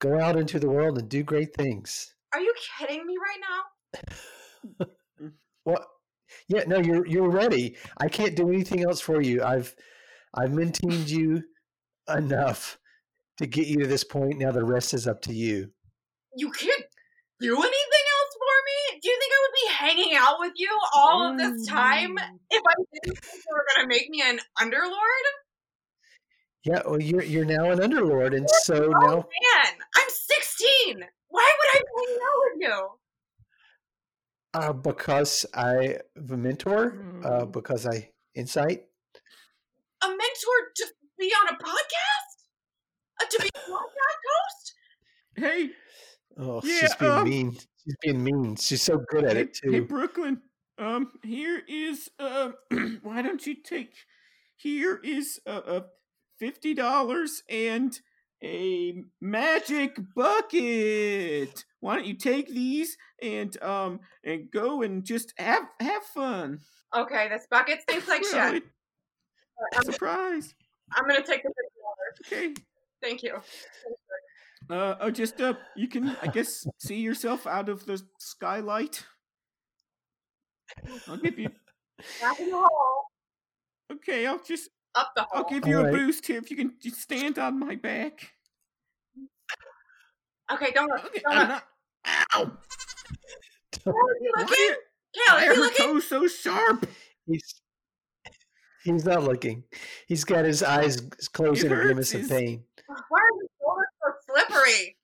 go 0.00 0.20
out 0.20 0.36
into 0.36 0.58
the 0.58 0.68
world 0.68 0.98
and 0.98 1.08
do 1.08 1.22
great 1.22 1.54
things. 1.54 2.14
Are 2.34 2.40
you 2.40 2.52
kidding 2.78 3.06
me 3.06 3.14
right 3.16 3.40
now? 3.40 4.86
What? 5.64 5.86
Yeah, 6.48 6.62
no, 6.66 6.78
you're 6.78 7.06
you're 7.06 7.30
ready. 7.30 7.76
I 7.98 8.08
can't 8.08 8.36
do 8.36 8.48
anything 8.50 8.84
else 8.84 9.00
for 9.00 9.20
you. 9.20 9.42
I've 9.42 9.74
I've 10.34 10.52
maintained 10.52 11.10
you 11.10 11.42
enough 12.08 12.78
to 13.38 13.46
get 13.46 13.66
you 13.66 13.78
to 13.80 13.86
this 13.86 14.04
point. 14.04 14.38
Now 14.38 14.52
the 14.52 14.64
rest 14.64 14.94
is 14.94 15.08
up 15.08 15.22
to 15.22 15.34
you. 15.34 15.70
You 16.36 16.50
can't 16.50 16.84
do 17.40 17.52
anything 17.52 18.06
else 18.16 18.32
for 18.38 18.56
me? 18.68 19.00
Do 19.02 19.08
you 19.08 19.18
think 19.18 19.32
I 19.32 19.40
would 19.42 19.56
be 19.62 19.68
hanging 19.86 20.14
out 20.16 20.36
with 20.40 20.52
you 20.56 20.70
all 20.94 21.30
of 21.30 21.38
this 21.38 21.66
time 21.66 22.16
Mm. 22.16 22.38
if 22.50 22.62
I 22.66 22.74
didn't 22.92 23.18
think 23.24 23.42
you 23.46 23.52
were 23.54 23.64
gonna 23.74 23.88
make 23.88 24.08
me 24.10 24.22
an 24.22 24.40
underlord? 24.58 25.26
Yeah, 26.64 26.82
well, 26.86 27.00
you're 27.00 27.22
you're 27.22 27.44
now 27.44 27.70
an 27.70 27.78
underlord, 27.78 28.34
and 28.36 28.48
so 28.64 28.74
Oh 28.86 28.88
now 29.06 29.16
man, 29.16 29.72
I'm 29.94 30.08
16. 30.08 31.04
Why 31.28 31.52
would 31.58 31.70
I 31.76 31.78
be 31.80 31.92
hanging 31.96 32.22
out 32.28 32.40
with 32.44 32.60
you? 32.60 32.88
uh, 34.54 34.72
because 34.72 35.44
I 35.54 35.98
have 36.16 36.30
a 36.30 36.36
mentor, 36.36 36.86
uh, 37.24 37.44
Mm. 37.46 37.52
because 37.52 37.86
I 37.86 38.10
insight. 38.34 38.86
A 40.02 40.08
mentor 40.08 40.56
to 40.76 40.86
be 41.18 41.30
on 41.40 41.54
a 41.54 41.58
podcast? 41.58 42.36
Uh, 43.20 43.26
to 43.30 43.38
be 43.42 43.48
a 43.54 43.58
podcast 43.70 44.20
host? 44.32 44.74
Hey, 45.36 45.70
Oh, 46.38 46.60
Yeah, 46.64 46.80
she's 46.80 46.94
being 46.96 47.12
um, 47.12 47.24
mean. 47.28 47.56
She's 47.86 47.96
being 48.02 48.24
mean. 48.24 48.56
She's 48.56 48.82
so 48.82 48.98
good 49.08 49.24
at 49.24 49.36
hey, 49.36 49.42
it 49.42 49.58
hey. 49.62 49.80
Brooklyn. 49.80 50.42
Um, 50.78 51.12
here 51.22 51.62
is 51.68 52.10
uh, 52.18 52.50
why 53.02 53.22
don't 53.22 53.46
you 53.46 53.54
take? 53.54 53.94
Here 54.56 55.00
is 55.04 55.40
uh, 55.46 55.60
uh 55.66 55.80
fifty 56.38 56.74
dollars 56.74 57.42
and 57.48 57.98
a 58.42 59.04
magic 59.20 59.96
bucket. 60.14 61.64
Why 61.80 61.96
don't 61.96 62.06
you 62.06 62.14
take 62.14 62.48
these 62.48 62.96
and 63.22 63.60
um 63.62 64.00
and 64.24 64.50
go 64.50 64.82
and 64.82 65.04
just 65.04 65.32
have 65.38 65.62
have 65.80 66.02
fun? 66.02 66.58
Okay, 66.96 67.28
this 67.28 67.46
bucket 67.50 67.82
stinks 67.82 68.08
like 68.08 68.22
Well, 68.22 68.52
shit. 68.52 68.64
I'm, 69.76 69.84
surprise. 69.84 70.54
I'm 70.96 71.06
gonna 71.06 71.22
take 71.22 71.42
the 71.42 71.48
$50. 71.48 72.26
Okay. 72.26 72.54
Thank 73.02 73.22
you. 73.22 73.36
Uh, 74.68 74.94
oh, 75.00 75.10
just 75.10 75.40
uh, 75.40 75.54
you 75.76 75.88
can, 75.88 76.16
I 76.22 76.26
guess, 76.26 76.66
see 76.78 76.96
yourself 77.00 77.46
out 77.46 77.68
of 77.68 77.86
the 77.86 78.00
skylight. 78.18 79.04
I'll 81.08 81.16
give 81.18 81.38
you. 81.38 81.48
Back 82.20 82.40
in 82.40 82.50
the 82.50 82.56
hall. 82.56 83.06
Okay, 83.92 84.26
I'll 84.26 84.42
just, 84.42 84.70
Up 84.94 85.12
the 85.14 85.22
hall. 85.22 85.30
I'll 85.34 85.48
give 85.48 85.66
you 85.66 85.76
a 85.76 85.80
Alright. 85.84 85.94
boost 85.94 86.26
here 86.26 86.38
if 86.38 86.50
you 86.50 86.56
can 86.56 86.74
just 86.82 87.00
stand 87.00 87.38
on 87.38 87.58
my 87.60 87.76
back. 87.76 88.32
Okay, 90.52 90.70
don't 90.74 90.88
look. 90.88 91.04
Okay, 91.06 91.20
Don't 91.24 91.32
I'm 91.32 91.38
look. 91.40 91.48
not. 91.48 91.64
Ow! 92.32 92.52
Kale, 93.72 93.94
is 93.94 94.20
he 94.20 94.28
Why 94.34 94.42
looking? 94.42 94.70
are, 94.70 94.76
Kale, 95.14 95.34
why 95.34 95.38
is 95.38 95.38
are 95.38 95.40
he 95.40 95.46
her 95.46 95.54
looking? 95.56 95.86
toes 95.86 96.06
so 96.08 96.26
sharp? 96.28 96.86
He's 97.26 97.54
he's 98.84 99.04
not 99.04 99.22
looking. 99.24 99.64
He's 100.06 100.24
got 100.24 100.44
his 100.44 100.62
eyes 100.62 101.00
closed 101.32 101.64
It 101.64 101.72
in 101.72 101.78
a 101.78 101.82
grimace 101.82 102.14
of 102.14 102.20
Is- 102.22 102.28
pain. 102.28 102.62
Why 102.86 103.18
are 103.18 103.40
his 103.40 103.45
shoulders 103.45 103.45
so 103.45 103.45
slippery? 104.36 104.96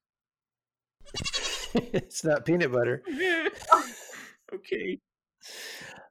it's 1.92 2.24
not 2.24 2.44
peanut 2.44 2.72
butter. 2.72 3.02
okay. 4.54 4.98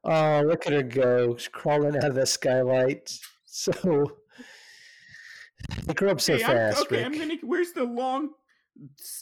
Oh, 0.04 0.42
look 0.44 0.66
at 0.66 0.72
her 0.72 0.82
go, 0.82 1.36
She's 1.36 1.48
crawling 1.48 1.96
out 1.96 2.04
of 2.04 2.14
the 2.14 2.26
skylight. 2.26 3.12
So 3.46 4.12
they 5.86 5.94
grow 5.94 6.10
up 6.10 6.20
so 6.20 6.34
okay, 6.34 6.44
I'm, 6.44 6.50
fast, 6.50 6.82
okay, 6.82 6.96
Rikk. 6.96 7.04
I'm 7.04 7.18
gonna. 7.18 7.34
Where's 7.42 7.72
the 7.72 7.84
long 7.84 8.30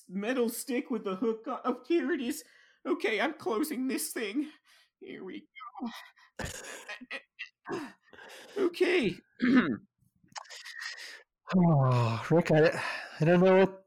metal 0.09 0.49
stick 0.49 0.91
with 0.91 1.05
the 1.05 1.17
hook 1.17 1.47
on? 1.49 1.59
Oh, 1.65 1.81
here 1.87 2.13
it 2.13 2.21
is. 2.21 2.45
Okay, 2.87 3.21
I'm 3.21 3.35
closing 3.35 3.89
this 3.89 4.13
thing. 4.13 4.47
Here 5.01 5.25
we 5.25 5.45
go. 6.41 6.47
okay. 8.59 9.17
Oh, 11.53 12.23
Rikk, 12.29 12.53
I, 12.53 12.81
I 13.21 13.25
don't 13.25 13.41
know 13.43 13.57
what. 13.57 13.80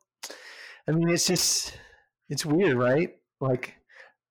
I 0.88 0.92
mean, 0.92 1.10
it's 1.10 1.28
just, 1.28 1.78
it's 2.30 2.46
weird, 2.46 2.78
right? 2.78 3.10
Like, 3.40 3.76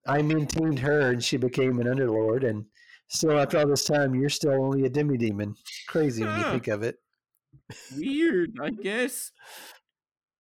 I 0.07 0.20
maintained 0.22 0.78
her 0.80 1.11
and 1.11 1.22
she 1.22 1.36
became 1.36 1.78
an 1.80 1.86
underlord, 1.86 2.48
and 2.48 2.64
still, 3.09 3.38
after 3.38 3.59
all 3.59 3.66
this 3.66 3.84
time, 3.84 4.14
you're 4.14 4.28
still 4.28 4.53
only 4.53 4.84
a 4.84 4.90
demi 4.90 5.16
demon. 5.16 5.55
Crazy 5.88 6.24
when 6.24 6.36
you 6.38 6.44
think 6.44 6.68
of 6.68 6.82
it. 6.82 6.96
Weird, 7.96 8.59
I 8.61 8.70
guess. 8.70 9.30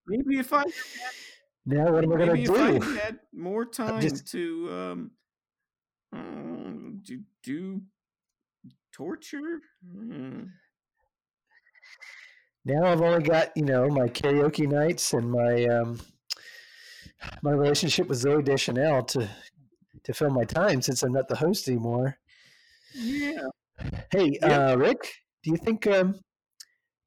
Maybe 0.06 0.38
if 0.38 0.52
I 0.52 0.64
Now, 1.64 1.92
what 1.92 2.02
am 2.04 2.12
I 2.12 2.16
going 2.16 2.32
maybe 2.32 2.46
to 2.46 2.54
if 2.54 2.60
I 2.60 2.78
do? 2.78 2.94
had 2.96 3.18
more 3.32 3.64
time 3.80 4.00
just- 4.00 4.26
to 4.32 4.68
um, 4.72 5.10
um 6.12 7.00
do, 7.04 7.20
do 7.42 7.82
torture. 8.92 9.60
Hmm. 9.90 10.42
Now 12.64 12.84
I've 12.86 13.00
only 13.00 13.22
got, 13.22 13.50
you 13.56 13.64
know, 13.64 13.88
my 13.88 14.06
karaoke 14.08 14.68
nights 14.68 15.12
and 15.14 15.30
my 15.30 15.64
um, 15.66 16.00
my 17.42 17.50
relationship 17.52 18.08
with 18.08 18.22
Zooey 18.22 18.44
Deschanel 18.44 19.02
to 19.04 19.28
to 20.04 20.12
fill 20.12 20.30
my 20.30 20.44
time 20.44 20.80
since 20.82 21.02
I'm 21.02 21.12
not 21.12 21.28
the 21.28 21.36
host 21.36 21.68
anymore. 21.68 22.16
Yeah. 22.94 23.42
Hey, 24.12 24.38
Yep. 24.40 24.42
uh, 24.42 24.76
Rikk, 24.76 25.02
do 25.42 25.50
you 25.50 25.56
think 25.56 25.86
um, 25.86 26.12
do 26.12 26.20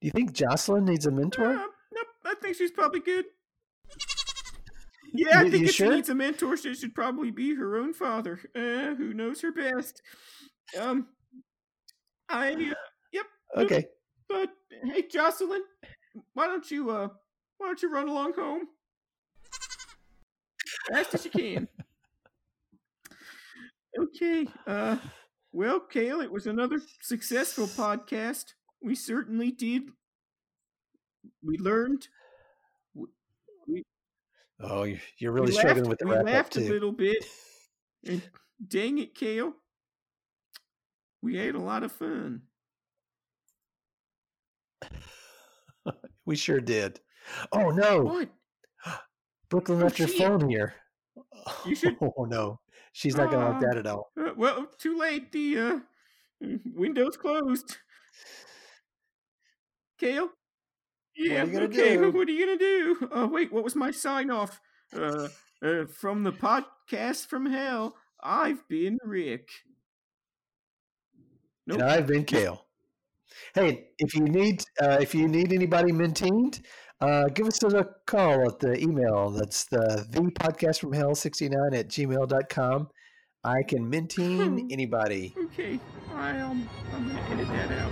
you 0.02 0.12
think 0.12 0.34
Jocelyn 0.34 0.86
needs 0.86 1.06
a 1.06 1.12
mentor? 1.12 1.52
Uh, 1.56 1.66
nope, 1.94 2.08
I 2.26 2.34
think 2.42 2.58
she's 2.58 2.72
probably 2.72 3.00
good. 3.02 3.26
Yeah, 5.14 5.40
I 5.40 5.44
You- 5.44 5.52
think 5.52 5.62
you 5.64 5.70
if 5.70 5.76
sure? 5.76 5.88
she 5.92 5.96
needs 5.96 6.10
a 6.10 6.16
mentor, 6.16 6.58
she 6.58 6.74
should 6.76 6.94
probably 6.94 7.32
be 7.32 7.56
her 7.56 7.78
own 7.78 7.94
father, 7.94 8.40
uh, 8.56 8.96
who 8.96 9.14
knows 9.14 9.40
her 9.42 9.52
best. 9.54 10.02
Um, 10.78 11.08
I, 12.28 12.54
uh, 12.54 12.74
yep. 13.14 13.26
Okay. 13.56 13.86
But 14.30 14.50
hey, 14.84 15.04
Jocelyn, 15.12 15.64
why 16.34 16.48
don't 16.48 16.70
you, 16.72 16.90
uh, 16.90 17.10
why 17.58 17.68
don't 17.68 17.82
you 17.82 17.92
run 17.92 18.08
along 18.10 18.34
home? 18.34 18.62
Fast 20.90 21.14
as 21.14 21.26
you 21.26 21.32
can. 21.32 21.68
Okay. 23.98 24.48
Uh, 24.68 24.98
well, 25.52 25.80
Kale, 25.80 26.22
it 26.22 26.32
was 26.32 26.48
another 26.48 26.80
successful 27.02 27.68
podcast. 27.68 28.46
We 28.82 28.96
certainly 28.96 29.52
did. 29.52 29.84
We 31.44 31.58
learned. 31.58 32.08
Oh, 34.62 34.84
you- 34.84 35.00
you're 35.18 35.34
we 35.34 35.42
really 35.42 35.52
struggling 35.54 35.84
laughed- 35.86 35.90
with 35.90 36.00
the 36.00 36.06
we 36.06 36.12
wrap 36.12 36.20
up 36.22 36.26
laughed 36.26 36.58
a 36.58 36.62
little 36.62 36.92
bit. 36.92 37.26
And 38.06 38.22
dang 38.68 38.98
it, 39.00 39.16
Kale. 39.16 39.54
We 41.22 41.36
had 41.38 41.56
a 41.56 41.60
lot 41.60 41.84
of 41.84 41.92
fun. 41.92 42.44
We 46.26 46.36
sure 46.36 46.60
did. 46.60 47.00
Oh 47.52 47.70
no, 47.70 48.02
What? 48.04 48.30
Brooklyn 49.50 49.80
left 49.80 49.98
her 50.00 50.08
shit. 50.08 50.18
phone 50.18 50.50
here. 50.50 50.74
You 51.66 51.76
should- 51.80 51.98
Oh 52.02 52.26
no, 52.26 52.60
she's 52.94 53.16
not 53.16 53.30
gonna 53.32 53.52
like 53.52 53.62
that 53.62 53.78
at 53.78 53.86
all. 53.88 54.12
Uh, 54.20 54.32
well, 54.36 54.68
too 54.80 54.98
late. 54.98 55.32
The 55.32 55.58
uh, 55.60 55.80
window's 56.76 57.18
closed. 57.18 57.78
Kale? 60.00 60.30
Yeah, 61.16 61.44
you 61.44 61.52
gonna 61.54 61.66
okay. 61.66 61.96
do? 61.96 62.12
What 62.12 62.28
are 62.28 62.32
you 62.32 62.46
gonna 62.46 62.58
do? 62.58 63.10
Oh, 63.12 63.28
wait, 63.28 63.54
what 63.54 63.64
was 63.64 63.76
my 63.76 63.92
sign 63.92 64.30
off? 64.30 64.60
Uh, 64.96 65.28
uh, 65.64 65.86
from 65.86 66.24
the 66.24 66.32
podcast 66.34 67.28
from 67.28 67.46
hell, 67.46 67.96
I've 68.22 68.68
been 68.68 68.98
Rikk. 69.08 69.48
Nope. 71.68 71.80
And 71.80 71.90
I've 71.90 72.08
been 72.08 72.26
Kale. 72.26 72.65
Hey, 73.54 73.88
if 73.98 74.16
you 74.16 74.22
need 74.22 74.64
uh, 74.82 74.98
if 75.02 75.14
you 75.16 75.28
need 75.28 75.54
anybody 75.54 75.92
mentored, 75.92 76.62
uh, 77.02 77.26
give 77.30 77.48
us 77.48 77.62
a 77.64 77.88
call 78.06 78.48
at 78.48 78.60
the 78.60 78.80
email. 78.82 79.30
That's 79.30 79.66
the 79.66 80.06
the 80.10 80.22
podcast 80.22 80.80
from 80.80 80.94
hell 80.94 81.16
69 81.16 81.74
at 81.74 81.90
gmail.com. 81.90 82.90
I 83.44 83.62
can 83.68 83.92
menteen 83.92 84.72
anybody. 84.72 85.36
Okay, 85.46 85.80
I, 86.14 86.40
um, 86.40 86.68
I'm 86.94 87.08
gonna 87.08 87.22
edit 87.32 87.48
that 87.50 87.72
out. 87.80 87.92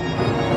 You've 0.00 0.47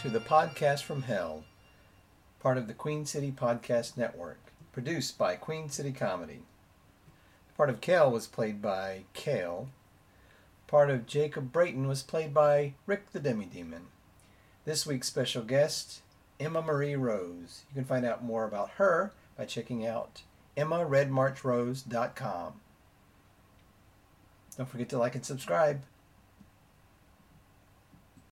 to 0.00 0.08
the 0.08 0.20
podcast 0.20 0.84
from 0.84 1.02
hell, 1.02 1.42
part 2.38 2.56
of 2.56 2.68
the 2.68 2.72
Queen 2.72 3.04
City 3.04 3.32
Podcast 3.36 3.96
Network, 3.96 4.38
produced 4.70 5.18
by 5.18 5.34
Queen 5.34 5.68
City 5.68 5.90
Comedy. 5.90 6.42
Part 7.56 7.68
of 7.68 7.80
Kale 7.80 8.08
was 8.08 8.28
played 8.28 8.62
by 8.62 9.06
Kale. 9.12 9.70
Part 10.68 10.88
of 10.90 11.08
Jacob 11.08 11.50
Brayton 11.52 11.88
was 11.88 12.04
played 12.04 12.32
by 12.32 12.74
Rikk 12.86 13.10
the 13.12 13.18
Demi 13.18 13.46
Demon. 13.46 13.86
This 14.64 14.86
week's 14.86 15.08
special 15.08 15.42
guest, 15.42 16.02
Emma 16.38 16.62
Marie 16.62 16.94
Rose. 16.94 17.64
You 17.68 17.74
can 17.74 17.84
find 17.84 18.06
out 18.06 18.22
more 18.22 18.44
about 18.44 18.70
her 18.76 19.12
by 19.36 19.46
checking 19.46 19.84
out 19.84 20.22
emmaredmarchrose.com. 20.56 22.52
Don't 24.56 24.68
forget 24.68 24.88
to 24.90 24.98
like 24.98 25.16
and 25.16 25.26
subscribe. 25.26 25.82